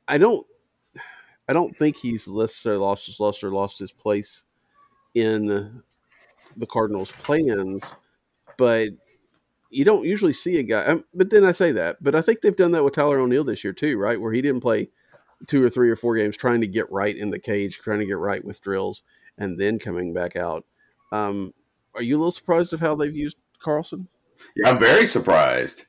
[0.07, 0.45] I don't,
[1.47, 4.43] I don't think he's necessarily lost his luster, lost his place
[5.15, 5.81] in
[6.57, 7.95] the Cardinals' plans.
[8.57, 8.89] But
[9.69, 10.83] you don't usually see a guy.
[10.85, 13.43] Um, but then I say that, but I think they've done that with Tyler O'Neill
[13.43, 14.19] this year too, right?
[14.19, 14.89] Where he didn't play
[15.47, 18.05] two or three or four games trying to get right in the cage, trying to
[18.05, 19.03] get right with drills,
[19.37, 20.65] and then coming back out.
[21.11, 21.53] Um,
[21.95, 24.07] are you a little surprised of how they've used Carlson?
[24.55, 25.85] Yeah, I'm very surprised.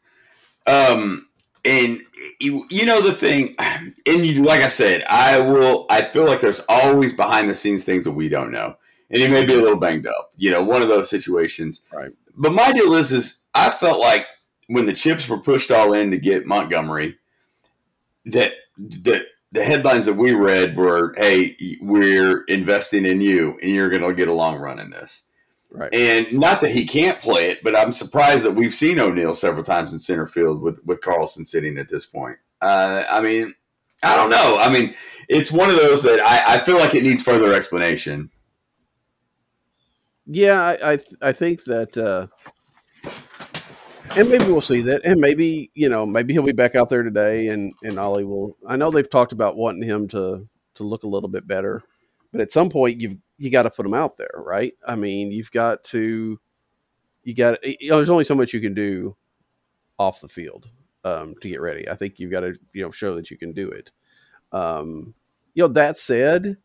[0.67, 1.29] Um,
[1.65, 1.99] and
[2.41, 5.87] you, you know the thing, and you, like I said, I will.
[5.89, 8.77] I feel like there's always behind the scenes things that we don't know,
[9.11, 10.33] and he may be a little banged up.
[10.37, 11.87] You know, one of those situations.
[11.93, 12.13] Right.
[12.37, 14.27] But my deal is, is I felt like
[14.69, 17.19] when the chips were pushed all in to get Montgomery,
[18.27, 23.91] that that the headlines that we read were, "Hey, we're investing in you, and you're
[23.91, 25.29] going to get a long run in this."
[25.71, 25.93] Right.
[25.93, 29.65] And not that he can't play it, but I'm surprised that we've seen O'Neill several
[29.65, 32.39] times in center field with with Carlson sitting at this point.
[32.61, 33.55] Uh, I mean,
[34.03, 34.57] I don't know.
[34.59, 34.95] I mean,
[35.29, 38.31] it's one of those that I, I feel like it needs further explanation.
[40.27, 42.27] Yeah, I I, I think that, uh,
[44.17, 47.03] and maybe we'll see that, and maybe you know maybe he'll be back out there
[47.03, 48.57] today, and and Oli will.
[48.67, 51.83] I know they've talked about wanting him to to look a little bit better,
[52.33, 54.73] but at some point you've you got to put him out there, right?
[54.87, 56.41] I mean, you've got to
[57.25, 59.17] you got you know, there's only so much you can do
[59.99, 60.71] off the field
[61.05, 61.89] um, to get ready.
[61.89, 63.91] I think you've got to you know show that you can do it.
[64.53, 65.15] Um,
[65.55, 66.57] you know that said,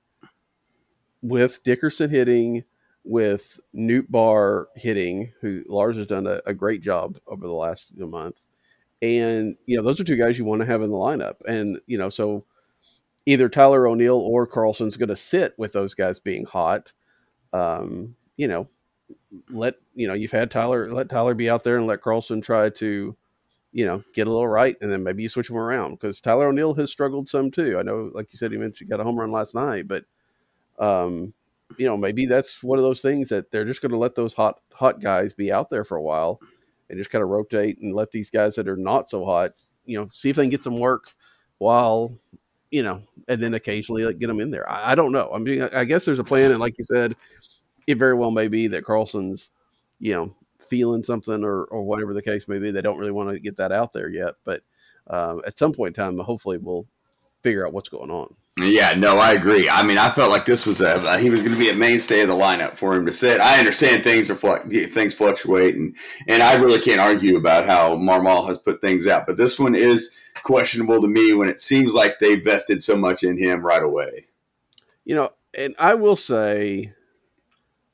[1.22, 2.64] with Dickerson hitting
[3.10, 8.46] with Nootbaar hitting, who Lars has done a, a great job over the last month.
[9.02, 11.38] And, you know, those are two guys you want to have in the lineup.
[11.48, 12.46] And, you know, so
[13.26, 16.94] either Tyler O'Neill or Carlson's going to sit with those guys being hot.
[17.52, 18.68] Um, you know,
[19.50, 22.70] let, you know, you've had Tyler, let Tyler be out there and let Carlson try
[22.70, 23.16] to,
[23.72, 24.76] you know, get a little right.
[24.82, 27.80] And then maybe you switch them around because Tyler O'Neill has struggled some too.
[27.80, 30.06] I know, like you said, he mentioned he got a home run last night, but,
[30.78, 31.34] um,
[31.78, 34.34] you know, maybe that's one of those things that they're just going to let those
[34.34, 36.40] hot hot guys be out there for a while
[36.90, 39.52] and just kind of rotate and let these guys that are not so hot,
[39.86, 41.14] you know, see if they can get some work
[41.60, 42.18] while,
[42.72, 44.70] you know, and then occasionally like get them in there.
[44.70, 45.30] I, I don't know.
[45.34, 47.16] I mean, I guess there's a plan, and like you said,
[47.88, 49.52] it very well may be that Carlson's,
[50.00, 52.72] you know, feeling something or or whatever the case may be.
[52.72, 54.64] They don't really want to get that out there yet, but
[55.08, 56.88] um, at some point in time, hopefully, we'll
[57.42, 58.36] figure out what's going on.
[58.62, 59.70] Yeah, no, I agree.
[59.70, 62.22] I mean, I felt like this was a he was going to be a mainstay
[62.22, 63.40] of the lineup for him to sit.
[63.40, 65.96] I understand things are things fluctuate, and
[66.28, 69.26] and I really can't argue about how Marmol has put things out.
[69.26, 73.24] But this one is questionable to me when it seems like they vested so much
[73.24, 74.28] in him right away.
[75.06, 76.94] You know, and I will say,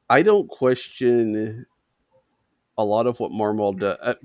[0.10, 1.68] I don't question
[2.78, 3.98] a lot of what Marmol does.
[4.02, 4.16] Uh,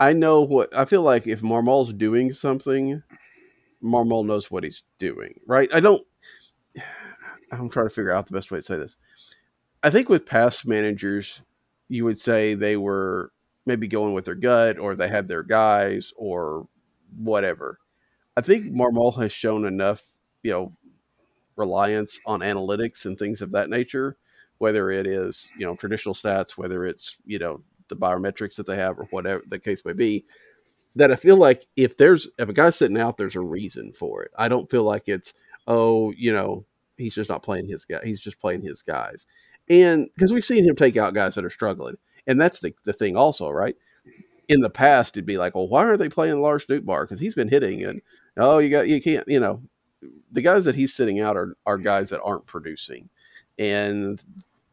[0.00, 3.02] I know what I feel like if Marmol's doing something
[3.84, 5.68] Marmol knows what he's doing, right?
[5.72, 6.04] I don't.
[7.52, 8.96] I'm trying to figure out the best way to say this.
[9.82, 11.42] I think with past managers,
[11.88, 13.30] you would say they were
[13.66, 16.66] maybe going with their gut, or they had their guys, or
[17.16, 17.78] whatever.
[18.36, 20.02] I think Marmol has shown enough,
[20.42, 20.72] you know,
[21.56, 24.16] reliance on analytics and things of that nature,
[24.58, 28.76] whether it is you know traditional stats, whether it's you know the biometrics that they
[28.76, 30.24] have, or whatever the case may be,
[30.96, 34.22] that I feel like if there's if a guy's sitting out, there's a reason for
[34.22, 34.30] it.
[34.36, 35.34] I don't feel like it's
[35.66, 36.64] oh, you know,
[36.96, 38.00] he's just not playing his guy.
[38.04, 39.26] He's just playing his guys,
[39.68, 42.92] and because we've seen him take out guys that are struggling, and that's the the
[42.92, 43.76] thing also, right?
[44.48, 47.04] In the past, it'd be like, well, why aren't they playing Lars Nootbaar?
[47.04, 48.02] Because he's been hitting, and
[48.36, 49.62] oh, you got you can't, you know,
[50.32, 53.08] the guys that he's sitting out are are guys that aren't producing,
[53.58, 54.22] and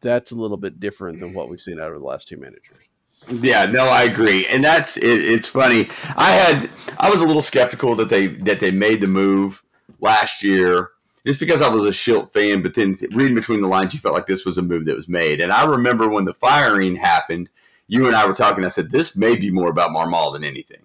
[0.00, 2.81] that's a little bit different than what we've seen out of the last two managers.
[3.30, 5.88] Yeah, no, I agree, and that's it, it's funny.
[6.16, 9.62] I had I was a little skeptical that they that they made the move
[10.00, 10.90] last year
[11.24, 14.14] just because I was a Shildt fan, but then reading between the lines, you felt
[14.14, 15.40] like this was a move that was made.
[15.40, 17.48] And I remember when the firing happened,
[17.86, 18.64] you and I were talking.
[18.64, 20.82] I said this may be more about Marmol than anything.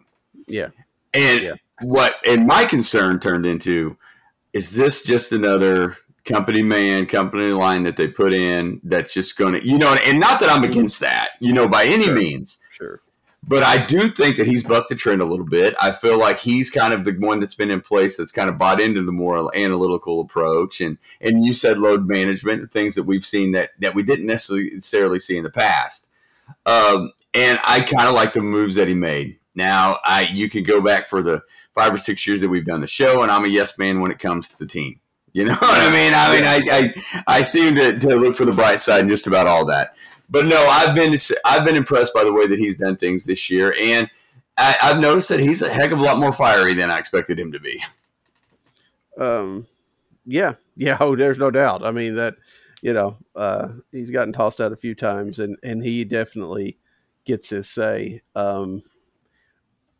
[0.47, 0.67] Yeah,
[1.13, 1.53] and Yeah.
[1.81, 3.97] what and my concern turned into
[4.53, 5.97] is this just another
[6.27, 10.19] company man, company line that they put in that's just going to, you know, and
[10.19, 12.15] not that I'm against that, you know, by any Sure.
[12.15, 12.61] means.
[12.71, 13.01] sure.
[13.49, 15.73] But I do think that he's bucked the trend a little bit.
[15.81, 18.57] I feel like he's kind of the one that's been in place that's kind of
[18.57, 23.03] bought into the more analytical approach, and and you said load management and things that
[23.03, 26.09] we've seen that that we didn't necessarily necessarily see in the past.
[26.65, 29.39] Um, and I kind of like the moves that he made.
[29.55, 31.41] Now, I you can go back for the
[31.73, 34.11] five or six years that we've done the show, and I'm a yes man when
[34.11, 34.99] it comes to the team.
[35.37, 36.13] You know what I mean?
[36.15, 36.93] I mean, I,
[37.27, 39.93] I, I seem to, to look for the bright side in just about all that.
[40.31, 41.15] But no, I've been
[41.45, 44.09] I've been impressed by the way that he's done things this year, and
[44.57, 47.37] I, have noticed that he's a heck of a lot more fiery than I expected
[47.37, 47.79] him to be.
[49.19, 49.67] Um,
[50.25, 50.97] yeah, yeah.
[50.99, 51.83] Oh, there's no doubt.
[51.83, 52.33] I mean that,
[52.81, 56.79] you know, uh, he's gotten tossed out a few times, and and he definitely
[57.25, 58.23] gets his say.
[58.33, 58.81] Um,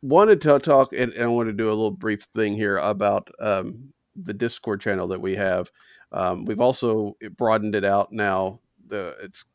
[0.02, 3.30] wanted to talk, and, and I want to do a little brief thing here about
[3.40, 5.72] um, the Discord channel that we have.
[6.12, 8.60] Um, we've also broadened it out now.
[8.88, 9.46] The it's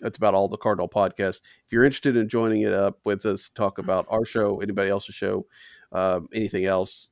[0.00, 1.40] that's about all the Cardinal podcast.
[1.64, 5.14] If you're interested in joining it up with us, talk about our show, anybody else's
[5.14, 5.46] show,
[5.92, 7.10] um, anything else,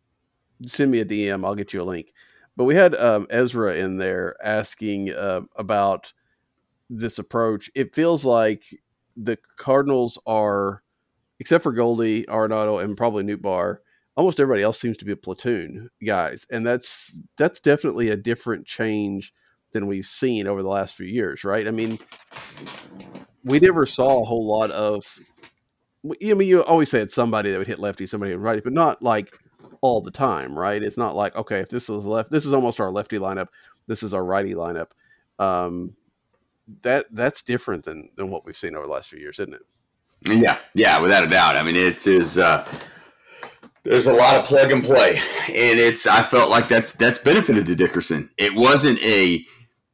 [0.66, 1.44] send me a DM.
[1.44, 2.12] I'll get you a link.
[2.56, 6.12] But we had um, Ezra in there asking uh, about
[6.88, 7.70] this approach.
[7.74, 8.64] It feels like
[9.16, 10.82] the Cardinals are,
[11.38, 13.78] except for Goldie, Arenado, and probably Nootbaar,
[14.20, 18.66] almost everybody else seems to be a platoon guys, and that's that's definitely a different
[18.66, 19.32] change
[19.72, 21.66] than we've seen over the last few years, right?
[21.66, 21.98] I mean,
[23.44, 25.18] we never saw a whole lot of.
[26.04, 29.00] I mean, you always had somebody that would hit lefty, somebody would righty, but not
[29.00, 29.34] like
[29.80, 30.82] all the time, right?
[30.82, 33.48] It's not like okay, if this is left, this is almost our lefty lineup.
[33.86, 34.90] This is our righty lineup.
[35.38, 35.96] Um,
[36.82, 39.62] that that's different than than what we've seen over the last few years, isn't it?
[40.26, 41.56] Yeah, yeah, without a doubt.
[41.56, 42.36] I mean, it is.
[42.36, 42.66] Uh,
[43.84, 45.18] there's a lot of plug and play,
[45.48, 46.06] and it's.
[46.06, 48.30] I felt like that's that's benefited to Dickerson.
[48.36, 49.44] It wasn't a.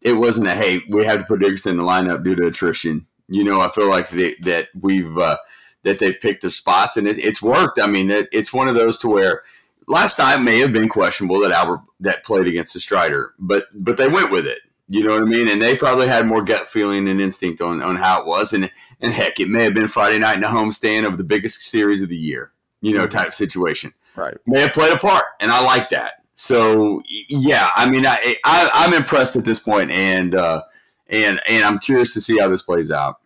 [0.02, 3.06] It wasn't a hey, we have to put Dickerson in the lineup due to attrition.
[3.28, 5.38] You know, I feel like they, that we've uh,
[5.82, 7.80] that they've picked their spots, and it, it's worked.
[7.80, 9.42] I mean, it, it's one of those to where
[9.88, 13.96] last time may have been questionable that Albert that played against the Strider, but but
[13.96, 14.58] they went with it.
[14.88, 15.48] You know what I mean?
[15.48, 18.52] And they probably had more gut feeling and instinct on, on how it was.
[18.52, 18.70] And
[19.00, 22.02] and heck, it may have been Friday night in a homestand of the biggest series
[22.02, 22.52] of the year,
[22.86, 23.92] you know, type situation.
[24.16, 24.36] Right.
[24.46, 26.22] May have played a part, and I like that.
[26.34, 30.62] So yeah, I mean, I, I am I'm impressed at this point, and uh,
[31.08, 33.20] and and I'm curious to see how this plays out.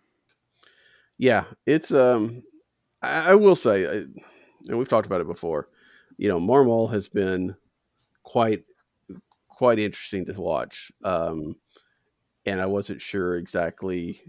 [1.19, 2.43] Yeah, it's um,
[3.03, 4.05] I, I will say, uh,
[4.69, 5.69] and we've talked about it before.
[6.17, 7.57] You know, Marmol has been
[8.23, 8.65] quite
[9.49, 10.91] quite interesting to watch.
[11.05, 11.57] Um,
[12.47, 14.23] and I wasn't sure exactly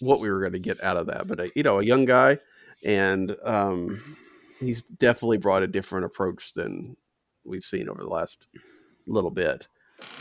[0.00, 2.04] what we were going to get out of that, but uh, you know, a young
[2.04, 2.38] guy,
[2.84, 4.16] and um,
[4.58, 6.96] he's definitely brought a different approach than
[7.44, 8.46] we've seen over the last
[9.06, 9.68] little bit.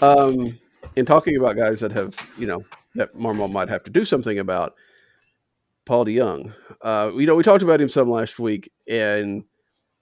[0.01, 0.57] Um,
[0.95, 2.63] in talking about guys that have, you know,
[2.95, 4.75] that Marmol might have to do something about,
[5.85, 6.53] Paul DeJong.
[6.81, 9.43] Uh, you know, we talked about him some last week, and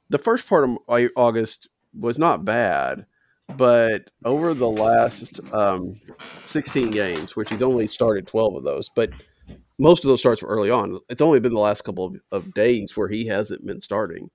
[0.09, 0.77] the first part of
[1.15, 3.05] August was not bad,
[3.57, 5.99] but over the last um,
[6.45, 9.09] 16 games, which he's only started 12 of those, but
[9.79, 10.99] most of those starts were early on.
[11.09, 14.29] It's only been the last couple of, of days where he hasn't been starting.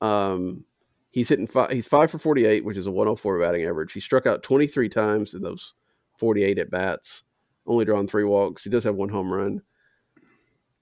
[0.00, 0.64] Um,
[1.10, 3.92] he's hitting five, he's five for 48, which is a 104 batting average.
[3.92, 5.74] He struck out 23 times in those
[6.18, 7.24] 48 at bats,
[7.66, 8.64] only drawn three walks.
[8.64, 9.62] He does have one home run.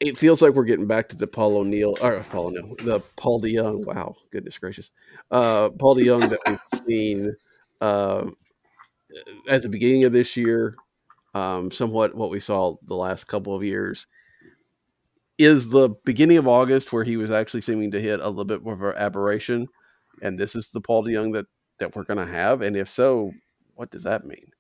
[0.01, 3.41] It feels like we're getting back to the Paul O'Neill or Paul O'Neill, the Paul
[3.41, 3.85] DeJong.
[3.87, 4.91] Wow, goodness gracious,
[5.31, 7.37] uh, Paul DeJong that we've seen
[7.81, 8.29] uh,
[9.49, 10.75] at the beginning of this year,
[11.35, 14.07] um, somewhat what we saw the last couple of years,
[15.39, 18.63] is the beginning of August where he was actually seeming to hit a little bit
[18.63, 19.67] more of an aberration,
[20.21, 21.47] and this is the Paul DeJong that
[21.79, 23.33] that we're going to have, and if so,
[23.75, 24.53] what does that mean?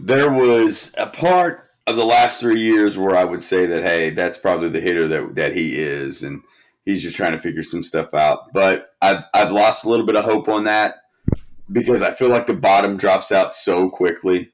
[0.00, 4.10] There was a part of the last three years where I would say that hey,
[4.10, 6.42] that's probably the hitter that that he is, and
[6.84, 8.52] he's just trying to figure some stuff out.
[8.52, 10.96] But I've I've lost a little bit of hope on that
[11.70, 14.51] because I feel like the bottom drops out so quickly.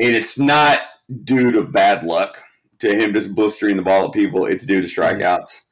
[0.00, 0.80] And it's not
[1.24, 2.42] due to bad luck,
[2.80, 4.46] to him just blistering the ball at people.
[4.46, 5.64] It's due to strikeouts.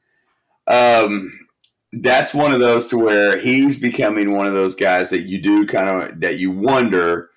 [0.66, 1.32] Um,
[1.92, 5.66] that's one of those to where he's becoming one of those guys that you do
[5.66, 7.30] kind of that you wonder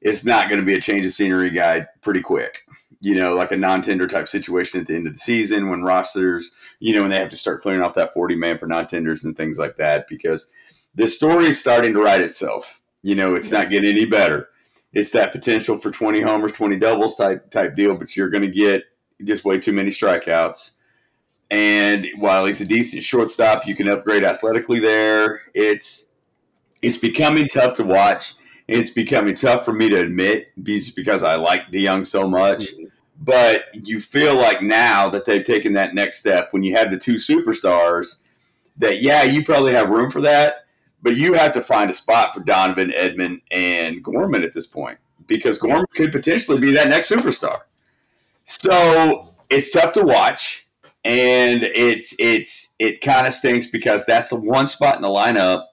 [0.00, 2.62] it's not going to be a change of scenery guy pretty quick.
[3.00, 6.52] You know, like a non-tender type situation at the end of the season when rosters,
[6.80, 9.36] you know, when they have to start clearing off that 40 man for non-tenders and
[9.36, 10.50] things like that because–
[10.98, 12.80] this story is starting to write itself.
[13.02, 14.48] You know, it's not getting any better.
[14.92, 18.50] It's that potential for 20 homers, 20 doubles type type deal, but you're going to
[18.50, 18.84] get
[19.24, 20.76] just way too many strikeouts.
[21.50, 25.42] And while he's a decent shortstop, you can upgrade athletically there.
[25.54, 26.12] It's
[26.82, 28.34] it's becoming tough to watch.
[28.66, 32.74] It's becoming tough for me to admit because I like DeJong so much.
[32.74, 32.84] Mm-hmm.
[33.20, 36.98] But you feel like now that they've taken that next step when you have the
[36.98, 38.22] two superstars,
[38.76, 40.66] that yeah, you probably have room for that
[41.02, 44.98] but you have to find a spot for Donovan, Edman, and Gorman at this point
[45.26, 47.60] because Gorman could potentially be that next superstar.
[48.44, 50.66] So it's tough to watch,
[51.04, 55.66] and it's it's it kind of stinks because that's the one spot in the lineup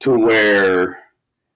[0.00, 1.04] to where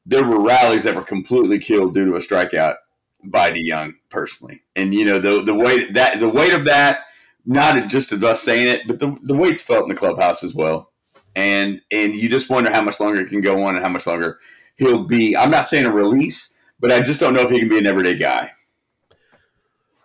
[0.06, 2.76] there were rallies that were completely killed due to a strikeout
[3.24, 4.60] by DeJong personally.
[4.76, 7.04] And you know the the weight that the weight of that,
[7.46, 10.54] not just of us saying it, but the the weight's felt in the clubhouse as
[10.54, 10.90] well.
[11.36, 14.06] And and you just wonder how much longer it can go on and how much
[14.06, 14.38] longer
[14.76, 15.36] he'll be.
[15.36, 17.86] I'm not saying a release, but I just don't know if he can be an
[17.86, 18.52] everyday guy.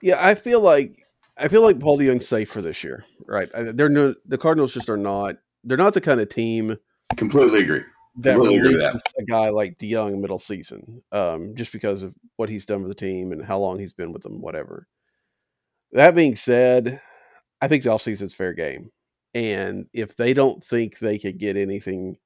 [0.01, 1.03] Yeah, I feel like
[1.38, 3.49] I feel like Paul DeJong's safe for this year, right?
[3.53, 5.38] They're no the Cardinals just are not.
[5.63, 6.77] They're not the kind of team.
[7.15, 7.84] Completely agree.
[8.17, 12.49] That Completely agree releases a guy like DeJong middle season, um, just because of what
[12.49, 14.88] he's done with the team and how long he's been with them, whatever.
[15.91, 17.01] That being said,
[17.61, 18.91] I think the offseason is fair game,
[19.34, 22.17] and if they don't think they could get anything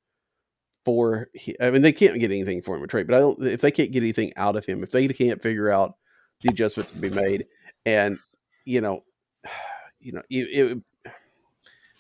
[0.86, 3.42] for, he- I mean, they can't get anything for him a trade, but I don't.
[3.44, 5.96] If they can't get anything out of him, if they can't figure out
[6.42, 7.46] the adjustment to be made,
[7.86, 8.18] and
[8.66, 9.04] you know,
[10.00, 11.14] you know, it, it,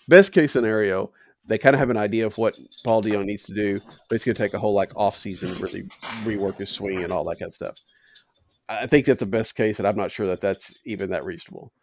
[0.07, 1.11] best case scenario,
[1.47, 3.79] they kind of have an idea of what Paul DeJong needs to do,
[4.09, 5.83] but it's going to take a whole like off season to really
[6.23, 7.75] rework his swing and all that kind of stuff.
[8.69, 11.73] I think that's the best case, and I'm not sure that that's even that reasonable.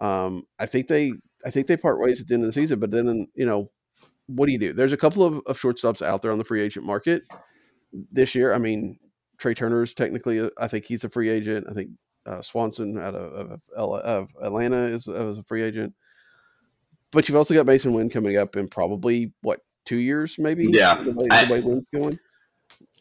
[0.00, 1.12] Um, I think they,
[1.44, 3.70] I think they part ways at the end of the season, but then you know,
[4.26, 4.72] what do you do?
[4.72, 7.22] There's a couple of, of shortstops out there on the free agent market
[8.12, 8.52] this year.
[8.52, 8.98] I mean,
[9.38, 11.66] Trey Turner is technically, I think he's a free agent.
[11.68, 11.90] I think
[12.26, 15.94] uh, Swanson out of, of, of Atlanta is, is a free agent.
[17.12, 20.66] But you've also got Masyn Winn coming up in probably what two years, maybe.
[20.70, 21.02] Yeah.
[21.02, 22.04] the way, I- the way Winn's going.
[22.10, 22.18] What,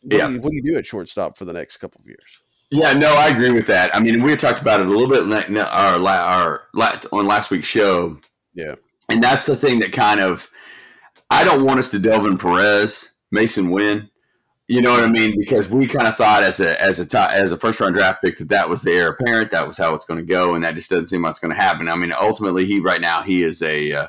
[0.04, 0.28] Yeah.
[0.28, 2.42] do you, what do you do at shortstop for the next couple of years?
[2.72, 3.96] Yeah, no, I agree with that.
[3.96, 6.68] I mean, we had talked about it a little bit in la- our, our
[7.12, 8.20] on last week's show.
[8.54, 8.76] Yeah.
[9.10, 10.50] And that's the thing that kind of
[11.32, 14.10] I don't want us to delve in Perez, Masyn Winn.
[14.68, 15.36] You know what I mean?
[15.36, 18.22] Because we kind of thought as a as a top, as a first round draft
[18.22, 20.64] pick that that was the heir apparent, that was how it's going to go, and
[20.64, 21.90] that just doesn't seem like it's going to happen.
[21.90, 24.08] I mean, ultimately, he right now he is a uh,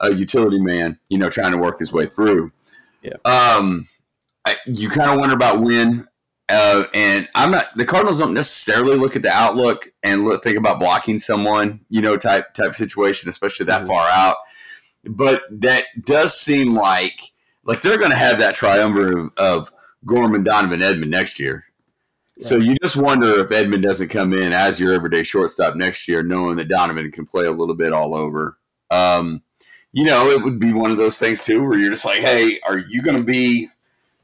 [0.00, 2.52] a utility man, you know, trying to work his way through.
[3.02, 3.16] Yeah.
[3.24, 3.88] Um,
[4.44, 6.06] I, you kind of wonder about Winn.
[6.48, 7.66] Uh, and I'm not.
[7.76, 12.02] The Cardinals don't necessarily look at the outlook and look, think about blocking someone, you
[12.02, 13.86] know, type type situation, especially that Mhm.
[13.86, 14.36] far out.
[15.04, 17.18] But that does seem like
[17.64, 19.72] like they're going to have that triumvirate of, of
[20.04, 21.64] Gorman, Donovan, Edman next year.
[22.38, 26.24] So you just wonder if Edman doesn't come in as your everyday shortstop next year,
[26.24, 28.58] knowing that Donovan can play a little bit all over.
[28.90, 29.42] Um,
[29.92, 32.58] you know, it would be one of those things too, where you're just like, hey,
[32.66, 33.68] are you going to be?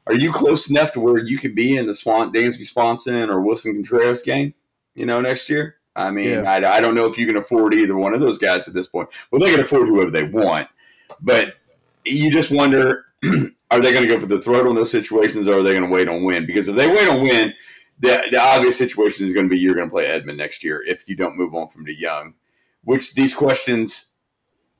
[0.09, 3.41] Are you close enough to where you could be in the Swan Dansby Swanson or
[3.41, 4.55] Willson Contreras game?
[4.95, 5.75] You know, next year.
[5.95, 6.51] I mean, Yeah.
[6.51, 8.87] I, I don't know if you can afford either one of those guys at this
[8.87, 9.09] point.
[9.31, 10.67] Well, they can afford whoever they want,
[11.21, 11.55] but
[12.05, 13.05] you just wonder:
[13.71, 15.87] Are they going to go for the throat on those situations, or are they going
[15.87, 16.47] to wait on Winn?
[16.47, 17.53] Because if they wait on Winn,
[17.99, 20.81] the, the obvious situation is going to be you're going to play Edman next year
[20.87, 22.33] if you don't move on from DeJong.
[22.83, 24.08] Which these questions,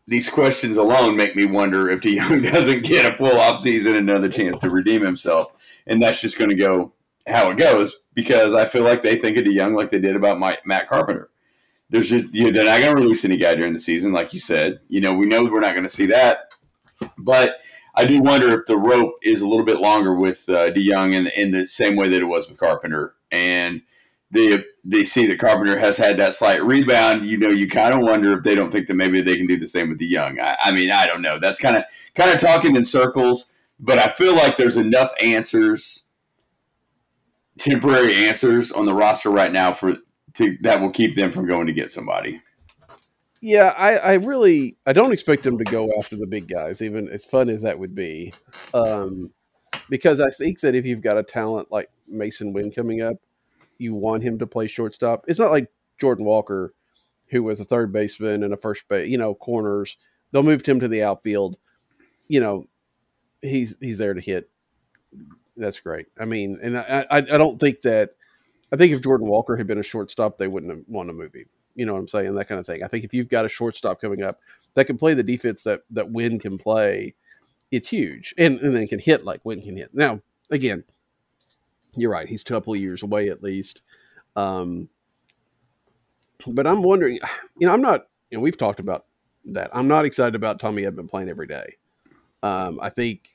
[0.09, 4.27] these questions alone make me wonder if DeJong doesn't get a full offseason, and another
[4.27, 6.91] chance to redeem himself, and that's just going to go
[7.27, 10.39] how it goes because I feel like they think of DeJong like they did about
[10.39, 11.29] Mike, Matt Carpenter.
[11.91, 14.33] There's just you know, they're not going to release any guy during the season, like
[14.33, 14.79] you said.
[14.89, 16.53] You know, we know we're not going to see that,
[17.17, 17.57] but
[17.93, 21.27] I do wonder if the rope is a little bit longer with uh, DeJong in,
[21.37, 23.83] in the same way that it was with Carpenter, and
[24.31, 27.23] they they see that Carpenter has had that slight rebound.
[27.23, 29.57] You know, you kind of wonder if they don't think that maybe they can do
[29.57, 30.39] the same with DeJong.
[30.39, 31.39] I, I mean, I don't know.
[31.39, 31.83] That's kind of
[32.15, 36.05] kind of talking in circles, but I feel like there's enough answers,
[37.59, 39.93] temporary answers on the roster right now for
[40.35, 42.41] to, that will keep them from going to get somebody.
[43.41, 47.09] Yeah, I, I really I don't expect them to go after the big guys, even
[47.09, 48.33] as fun as that would be.
[48.73, 49.33] Um,
[49.87, 53.17] because I think that if you've got a talent like Mason Wynn coming up,
[53.79, 55.25] you want him to play shortstop.
[55.27, 56.73] It's not like Jordan Walker,
[57.27, 59.97] who was a third baseman and a first base, you know, corners.
[60.31, 61.57] They'll move him to the outfield.
[62.27, 62.67] You know,
[63.41, 64.49] he's he's there to hit.
[65.57, 66.07] That's great.
[66.19, 68.11] I mean, and I I, I don't think that.
[68.71, 71.47] I think if Jordan Walker had been a shortstop, they wouldn't have won a movie.
[71.73, 72.35] You know what I'm saying?
[72.35, 72.83] That kind of thing.
[72.83, 74.39] I think if you've got a shortstop coming up
[74.75, 77.15] that can play the defense that that Winn can play,
[77.71, 79.93] it's huge, and and then can hit like Winn can hit.
[79.93, 80.21] Now,
[80.51, 80.83] again,
[81.95, 82.27] you're right.
[82.27, 83.81] He's a couple of years away at least.
[84.35, 84.89] Um,
[86.47, 87.19] but I'm wondering,
[87.57, 88.07] you know, I'm not.
[88.29, 89.05] You know, we've talked about
[89.45, 89.69] that.
[89.73, 91.75] I'm not excited about Tommy Edman playing every day.
[92.43, 93.29] Um, I think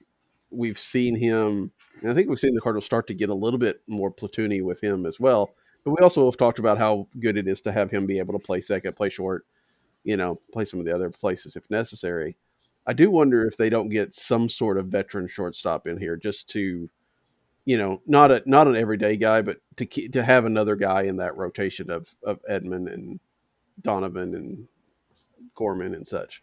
[0.51, 3.59] we've seen him, and I think we've seen the Cardinals start to get a little
[3.59, 5.55] bit more platoony with him as well.
[5.85, 8.39] But we also have talked about how good it is to have him be able
[8.39, 9.45] to play second, play short,
[10.05, 12.37] you know, play some of the other places if necessary.
[12.87, 16.49] I do wonder if they don't get some sort of veteran shortstop in here just
[16.51, 16.89] to,
[17.65, 21.17] you know, not a not an everyday guy, but to to have another guy in
[21.17, 23.21] that rotation of of Edman and
[23.83, 24.69] Donovan and
[25.55, 26.43] Gorman and such.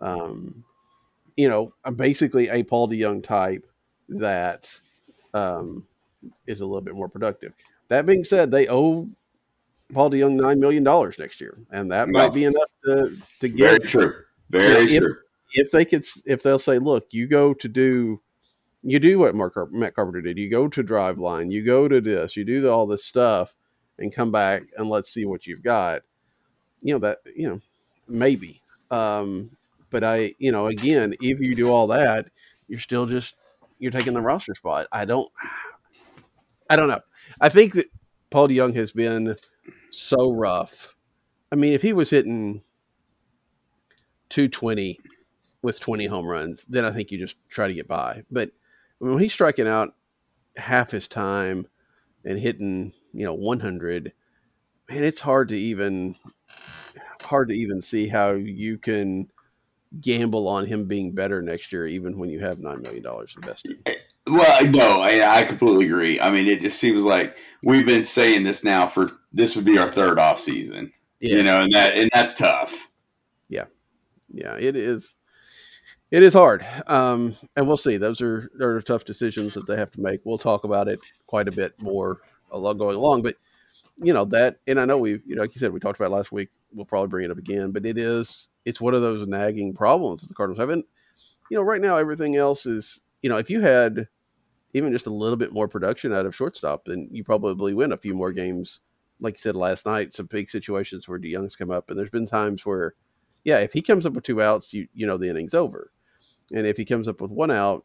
[0.00, 0.64] Um,
[1.36, 3.66] you know, basically a Paul DeJong type
[4.08, 4.70] that,
[5.32, 5.84] um,
[6.46, 7.52] is a little bit more productive.
[7.88, 9.06] That being said, they owe
[9.92, 12.18] Paul DeJong nine million dollars next year, and that No.
[12.20, 13.08] might be enough to
[13.40, 14.12] to Very get true.
[14.50, 15.16] Very Yeah, if- true.
[15.52, 18.20] if they could if they'll say, look, you go to do
[18.84, 20.38] you do what Mark Car- Matt Carpenter did.
[20.38, 23.54] You go to Driveline, you go to this, you do all this stuff,
[23.98, 26.02] and come back and let's see what you've got.
[26.82, 27.60] You know that you know
[28.06, 28.60] maybe,
[28.90, 29.50] um,
[29.88, 32.26] but I you know again if you do all that,
[32.68, 33.36] you're still just
[33.78, 34.86] you're taking the roster spot.
[34.92, 35.32] I don't
[36.70, 37.00] I don't know.
[37.40, 37.86] I think that
[38.30, 39.36] Paul DeJong has been
[39.90, 40.94] so rough.
[41.50, 42.62] I mean, if he was hitting
[44.28, 44.98] 220
[45.62, 48.24] with 20 home runs, then I think you just try to get by.
[48.30, 48.50] But
[49.12, 49.94] when he's striking out
[50.56, 51.66] half his time
[52.24, 54.12] and hitting, you know, 100,
[54.88, 56.16] man, it's hard to even
[57.22, 59.28] hard to even see how you can
[60.00, 63.78] gamble on him being better next year, even when you have nine million dollars invested.
[64.26, 66.20] Well, no, I, I completely agree.
[66.20, 69.78] I mean, it just seems like we've been saying this now for this would be
[69.78, 70.92] our third off season.
[71.20, 72.90] You know, and that and that's tough.
[73.48, 73.64] Yeah,
[74.32, 75.14] yeah, it is.
[76.14, 77.96] It is hard, um, and we'll see.
[77.96, 80.20] Those are are tough decisions that they have to make.
[80.22, 82.20] We'll talk about it quite a bit more
[82.52, 83.34] along going along, but
[84.00, 86.12] you know that, and I know we've, you know, like you said, we talked about
[86.12, 86.50] last week.
[86.72, 90.20] We'll probably bring it up again, but it is, it's one of those nagging problems
[90.20, 90.70] that the Cardinals have.
[90.70, 90.84] And
[91.50, 94.06] you know, right now everything else is, you know, if you had
[94.72, 97.98] even just a little bit more production out of shortstop, then you probably win a
[97.98, 98.82] few more games.
[99.18, 102.28] Like you said last night, some big situations where DeJong's come up, and there's been
[102.28, 102.94] times where,
[103.42, 105.90] yeah, if he comes up with two outs, you you know the inning's over,
[106.52, 107.84] and if he comes up with one out,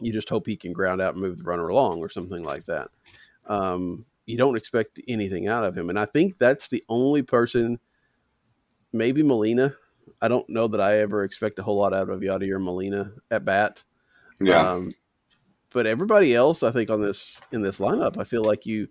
[0.00, 2.64] you just hope he can ground out and move the runner along or something like
[2.64, 2.88] that.
[3.46, 7.78] Um, you don't expect anything out of him, and I think that's the only person,
[8.92, 9.74] maybe Molina.
[10.20, 13.44] I don't know that I ever expect a whole lot out of Yadier Molina at
[13.44, 13.82] bat.
[14.40, 14.72] Yeah.
[14.72, 14.90] Um,
[15.72, 18.88] but everybody else, I think on this in this lineup, I feel like you,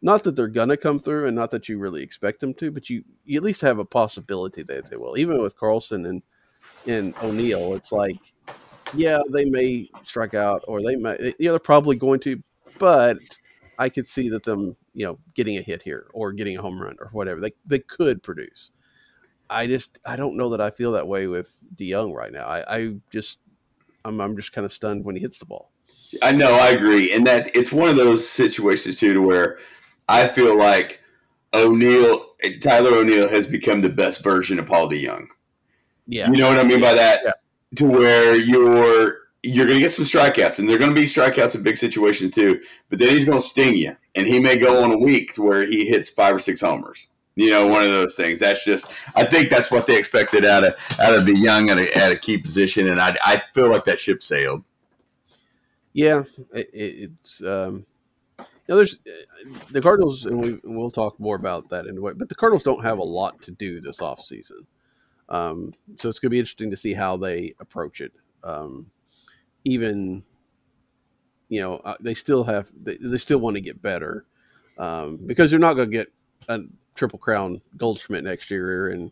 [0.00, 2.90] not that they're gonna come through, and not that you really expect them to, but
[2.90, 5.16] you you at least have a possibility that they will.
[5.18, 6.22] Even with Carlson and
[6.86, 8.18] and O'Neill, it's like,
[8.94, 12.42] yeah, they may strike out, or they might, eh, you know, they're probably going to,
[12.78, 13.18] but
[13.78, 16.80] I could see that them, you know, getting a hit here or getting a home
[16.80, 18.70] run or whatever they they could produce.
[19.48, 22.46] I just I don't know that I feel that way with DeJong right now.
[22.46, 23.38] I, I just
[24.04, 25.70] I'm I'm just kind of stunned when he hits the ball.
[26.22, 29.58] I know, I agree, and that it's one of those situations too, to where
[30.08, 31.02] I feel like
[31.54, 32.26] O'Neill,
[32.60, 35.26] Tyler O'Neill, has become the best version of Paul DeJong.
[36.06, 37.20] Yeah, You know what I mean by that?
[37.24, 37.32] Yeah.
[37.76, 41.56] To where you're you're going to get some strikeouts, and they're going to be strikeouts
[41.56, 42.60] in big situations too.
[42.90, 45.42] But then he's going to sting you, and he may go on a week to
[45.42, 47.10] where he hits five or six homers.
[47.34, 48.40] You know, one of those things.
[48.40, 48.92] That's just.
[49.16, 52.16] I think that's what they expected out of out of DeJong at a, at a
[52.16, 54.64] key position, and I I feel like that ship sailed.
[55.94, 56.24] yeah.
[56.52, 57.86] It, it, it's um,
[58.38, 58.98] you know, there's
[59.70, 62.12] the Cardinals, and we we'll talk more about that in a way.
[62.12, 64.66] But the Cardinals don't have a lot to do this off season,
[65.32, 68.12] um, so it's going to be interesting to see how they approach it.
[68.44, 68.90] Um,
[69.64, 70.22] even
[71.48, 74.24] you know, uh, they still have they, they still want to get better
[74.78, 76.12] um, because you're not going to get
[76.48, 76.60] a
[76.94, 79.10] triple crown Goldschmidt next year, and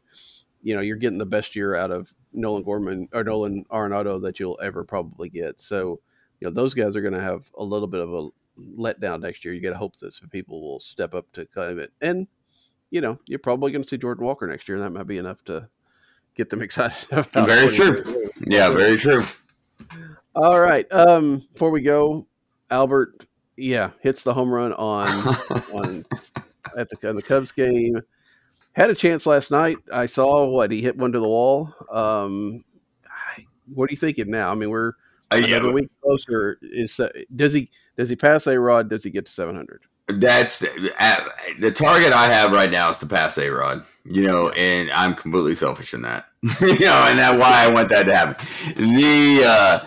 [0.62, 4.38] you know you're getting the best year out of Nolan Gorman or Nolan Arenado that
[4.38, 5.58] you'll ever probably get.
[5.58, 6.00] So
[6.40, 9.44] you know those guys are going to have a little bit of a letdown next
[9.44, 9.54] year.
[9.54, 12.26] You got to hope that some people will step up to claim it, and
[12.90, 15.18] you know you're probably going to see Jordan Walker next year, and that might be
[15.18, 15.68] enough to
[16.34, 16.96] get them excited.
[17.10, 17.96] About Very true.
[17.96, 18.30] 2022.
[18.46, 19.22] Yeah, very true.
[20.34, 20.86] All right.
[20.92, 22.26] Um, before we go,
[22.70, 23.26] Albert,
[23.56, 25.08] yeah, hits the home run on
[25.74, 26.04] on
[26.76, 28.00] at the at the Cubs game.
[28.72, 29.76] Had a chance last night.
[29.92, 31.74] I saw what he hit one to the wall.
[31.90, 32.64] Um,
[33.74, 34.50] what are you thinking now?
[34.50, 34.92] I mean, we're
[35.32, 36.58] Uh, yeah, another week closer.
[36.62, 38.88] Is uh, does he does he pass A-Rod?
[38.88, 39.82] Does he get to seven hundred?
[40.08, 41.28] That's uh,
[41.58, 43.84] the target I have right now is to pass A-Rod.
[44.04, 46.24] You know, and I'm completely selfish in that.
[46.60, 48.34] you know, and that's why I want that to happen.
[48.76, 49.86] The uh,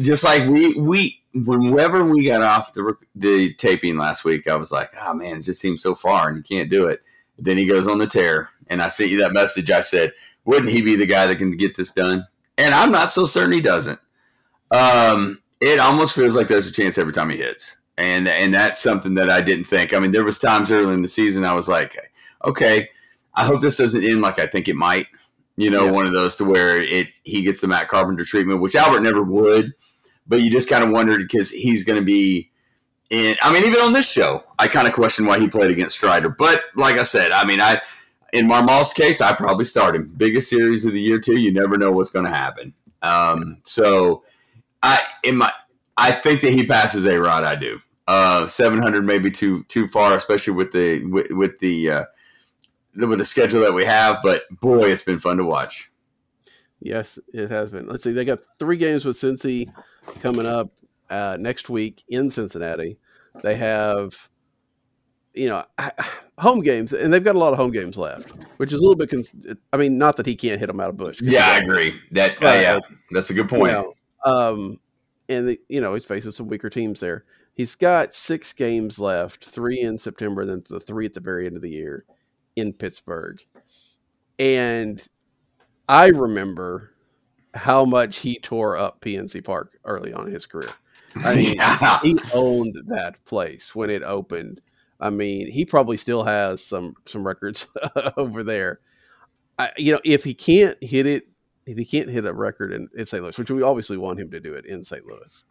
[0.00, 4.72] just like we we whenever we got off the the taping last week, I was
[4.72, 7.02] like, oh man, it just seems so far, and you can't do it.
[7.38, 9.70] Then he goes on the tear, and I sent you that message.
[9.70, 10.12] I said,
[10.44, 12.26] wouldn't he be the guy that can get this done?
[12.58, 13.98] And I'm not so certain he doesn't.
[14.70, 18.80] Um, it almost feels like there's a chance every time he hits, and and that's
[18.80, 19.92] something that I didn't think.
[19.92, 21.96] I mean, there was times early in the season I was like,
[22.44, 22.88] okay,
[23.34, 25.06] I hope this doesn't end like I think it might.
[25.56, 25.90] You know, Yeah.
[25.92, 29.22] one of those to where it he gets the Matt Carpenter treatment, which Albert never
[29.22, 29.74] would,
[30.26, 32.50] but you just kind of wondered because he's going to be.
[33.10, 35.96] in I mean, even on this show, I kind of question why he played against
[35.96, 36.28] Strider.
[36.30, 37.80] But like I said, I mean, I
[38.32, 40.12] in Marmol's case, I probably start him.
[40.16, 41.38] Biggest series of the year too.
[41.38, 42.72] You never know what's going to happen.
[43.02, 44.22] Um, so
[44.82, 45.52] I in my
[45.96, 47.44] I think that he passes A-Rod.
[47.44, 47.80] I do.
[48.06, 52.04] Uh, 700 maybe too too far, especially with the with, with the uh,
[52.94, 54.18] with the schedule that we have.
[54.22, 55.90] But boy, it's been fun to watch.
[56.80, 57.86] Yes, it has been.
[57.86, 58.12] Let's see.
[58.12, 59.68] They got three games with Cincy
[60.22, 60.72] coming up
[61.10, 62.98] uh, next week in Cincinnati.
[63.42, 64.30] They have,
[65.34, 65.64] you know,
[66.38, 68.96] home games, and they've got a lot of home games left, which is a little
[68.96, 69.10] bit.
[69.10, 71.20] Cons- I mean, not that he can't hit them out of Busch.
[71.20, 72.00] Yeah, I agree.
[72.12, 72.78] That uh, yeah,
[73.10, 73.72] that's a good point.
[73.72, 74.80] You know, um,
[75.28, 77.24] and the, you know he's facing some weaker teams there.
[77.52, 81.56] He's got six games left, three in September, then the three at the very end
[81.56, 82.06] of the year
[82.56, 83.40] in Pittsburgh,
[84.38, 85.06] and
[85.88, 86.92] I remember
[87.54, 90.70] how much he tore up PNC Park early on in his career.
[91.16, 91.98] I mean, yeah.
[92.00, 94.60] he owned that place when it opened.
[95.00, 97.66] I mean, he probably still has some some records
[98.16, 98.80] over there.
[99.58, 101.24] I, you know, if he can't hit it,
[101.66, 103.22] if he can't hit a record in, in St.
[103.22, 105.04] Louis, which we obviously want him to do it in St.
[105.04, 105.44] Louis,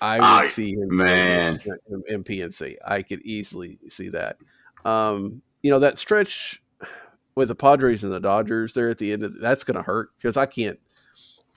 [0.00, 2.76] I would I, see him man in, in, PNC.
[2.86, 4.36] I could easily see that.
[4.84, 6.62] Um, you know, that stretch
[7.34, 10.10] with the Padres and the Dodgers there at the end of that's going to hurt
[10.16, 10.78] because I can't.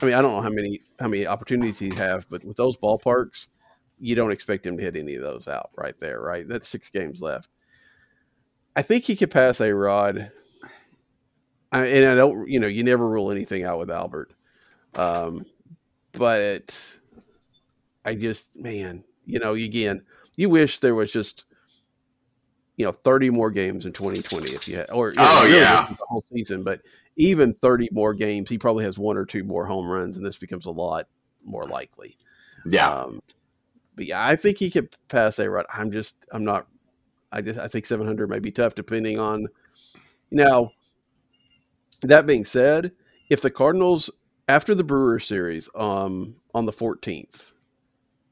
[0.01, 2.77] I mean, I don't know how many how many opportunities he have, but with those
[2.77, 3.47] ballparks,
[3.99, 6.47] you don't expect him to hit any of those out right there, right?
[6.47, 7.47] That's six games left.
[8.75, 10.31] I think he could pass A-Rod,
[11.71, 14.33] I, and I don't, you know, you never rule anything out with Albert,
[14.95, 15.45] um,
[16.11, 16.95] but
[18.03, 20.01] I just, man, you know, again,
[20.35, 21.45] you wish there was just
[22.77, 25.59] you know 30 more games in 2020 if you had or you know, oh really
[25.59, 25.85] yeah.
[25.87, 26.81] the whole season but
[27.15, 30.37] even 30 more games he probably has one or two more home runs and this
[30.37, 31.07] becomes a lot
[31.45, 32.17] more likely.
[32.65, 32.89] Yeah.
[32.89, 33.21] Um,
[33.95, 36.67] but yeah i think he could pass A-Rod i'm just i'm not
[37.31, 39.47] i just i think 700 may be tough depending on
[40.31, 40.71] now
[42.01, 42.91] that being said
[43.29, 44.09] if the cardinals
[44.47, 47.51] after the brewer series um on the 14th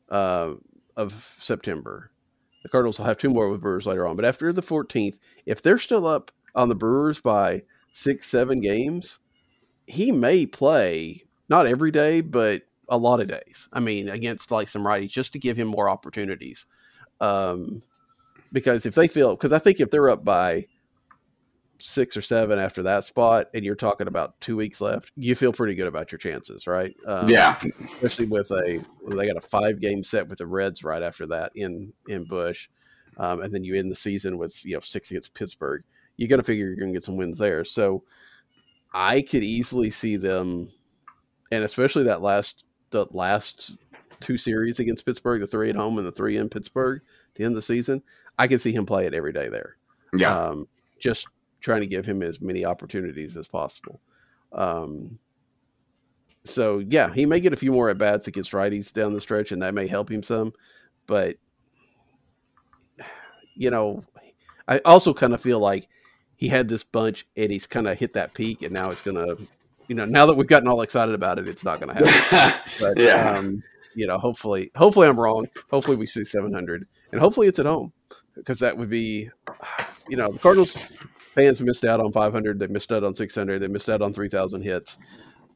[0.09, 0.53] uh,
[0.97, 2.11] of september
[2.63, 4.15] the Cardinals will have two more with Brewers later on.
[4.15, 9.19] But after the 14th, if they're still up on the Brewers by six, seven games,
[9.87, 13.67] he may play not every day, but a lot of days.
[13.73, 16.65] I mean, against like some righties, just to give him more opportunities.
[17.19, 17.81] Um,
[18.51, 20.65] because if they feel, because I think if they're up by
[21.81, 25.51] six or seven after that spot, and you're talking about two weeks left, you feel
[25.51, 26.95] pretty good about your chances, right?
[27.05, 27.59] Um, yeah.
[27.83, 31.51] Especially with a they got a five game set with the Reds right after that
[31.55, 32.69] in in Busch,
[33.17, 35.83] um, and then you end the season with you know six against Pittsburgh.
[36.17, 37.63] You got to figure you're going to get some wins there.
[37.63, 38.03] So
[38.93, 40.69] I could easily see them,
[41.51, 43.75] and especially that last the last
[44.19, 47.01] two series against Pittsburgh, the three at home and the three in Pittsburgh
[47.35, 48.03] to end the season.
[48.37, 49.77] I can see him play it every day there.
[50.13, 50.37] Yeah.
[50.37, 50.67] Um,
[50.99, 51.27] just
[51.61, 54.01] trying to give him as many opportunities as possible.
[54.51, 55.19] Um,
[56.43, 59.51] so yeah, he may get a few more at bats against righties down the stretch,
[59.51, 60.53] and that may help him some.
[61.07, 61.37] But
[63.55, 64.03] you know,
[64.67, 65.87] I also kind of feel like
[66.35, 69.35] he had this bunch, and he's kind of hit that peak, and now it's gonna,
[69.87, 72.61] you know, now that we've gotten all excited about it, it's not gonna happen.
[72.79, 73.37] but yeah.
[73.37, 75.47] Um, you know, hopefully, hopefully I'm wrong.
[75.69, 77.91] Hopefully we see 700, and hopefully it's at home
[78.35, 79.29] because that would be,
[80.07, 80.77] you know, the Cardinals
[81.33, 82.59] fans missed out on 500.
[82.59, 83.59] They missed out on 600.
[83.59, 84.97] They missed out on 3,000 hits.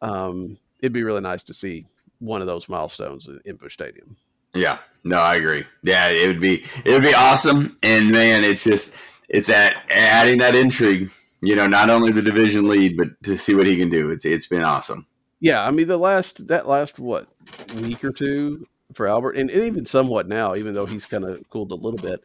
[0.02, 1.86] Um, it'd be really nice to see
[2.20, 4.16] one of those milestones in Busch Stadium.
[4.54, 5.66] Yeah, no, I agree.
[5.84, 7.76] Yeah, it would be it would be awesome.
[7.84, 8.98] And man, it's just
[9.28, 11.12] it's at adding that intrigue.
[11.42, 14.10] You know, not only the division lead, but to see what he can do.
[14.10, 15.06] It's it's been awesome.
[15.42, 17.28] Yeah, I mean the last that last what
[17.76, 21.50] week or two for Albert, and, and even somewhat now, even though he's kind of
[21.50, 22.24] cooled a little bit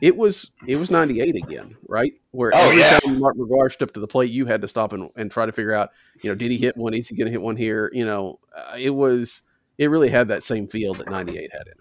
[0.00, 2.12] it was it was 98 again, right?
[2.32, 2.98] Where oh, every yeah.
[2.98, 5.52] time Mark McGwire stepped to the plate, you had to stop and, and try to
[5.52, 5.90] figure out,
[6.22, 6.94] you know, did he hit one?
[6.94, 7.90] Is he going to hit one here?
[7.92, 9.42] You know, uh, it was
[9.78, 11.78] it really had that same feel that 98 had it.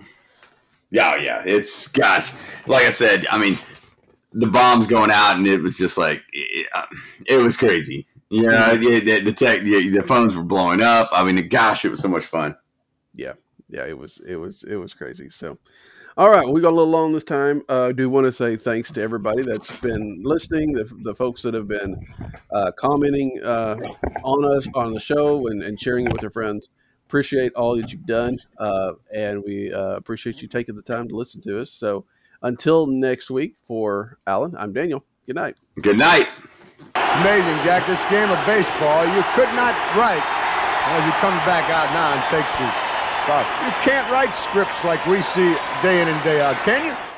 [0.92, 1.42] Yeah, yeah.
[1.46, 2.34] It's gosh,
[2.68, 3.58] like I said, I mean,
[4.34, 6.86] the bombs going out, and it was just like it, uh,
[7.28, 8.08] it was crazy.
[8.30, 9.06] Yeah, mm-hmm.
[9.06, 11.10] the, the tech, the, the phones were blowing up.
[11.12, 12.56] I mean, gosh, it was so much fun.
[13.14, 13.34] Yeah,
[13.70, 15.30] yeah, it was, it was, it was crazy.
[15.30, 15.60] So,
[16.16, 17.64] all right, we got a little long this time.
[17.68, 21.42] Uh, I do want to say thanks to everybody that's been listening, the, the folks
[21.42, 22.06] that have been
[22.52, 23.78] uh, commenting uh,
[24.24, 26.70] on us on the show and, and, sharing it with their friends.
[27.08, 31.16] Appreciate all that you've done, uh, and we uh, appreciate you taking the time to
[31.16, 31.72] listen to us.
[31.72, 32.06] So
[32.44, 35.04] until next week, for Allen, I'm Daniel.
[35.26, 35.56] Good night.
[35.82, 36.28] Good night.
[36.80, 37.88] It's amazing, Jack.
[37.88, 40.24] This game of baseball, you could not write.
[40.86, 42.93] As he comes back out now and takes his
[43.66, 47.04] you can't write scripts like we see day in and day out, can you?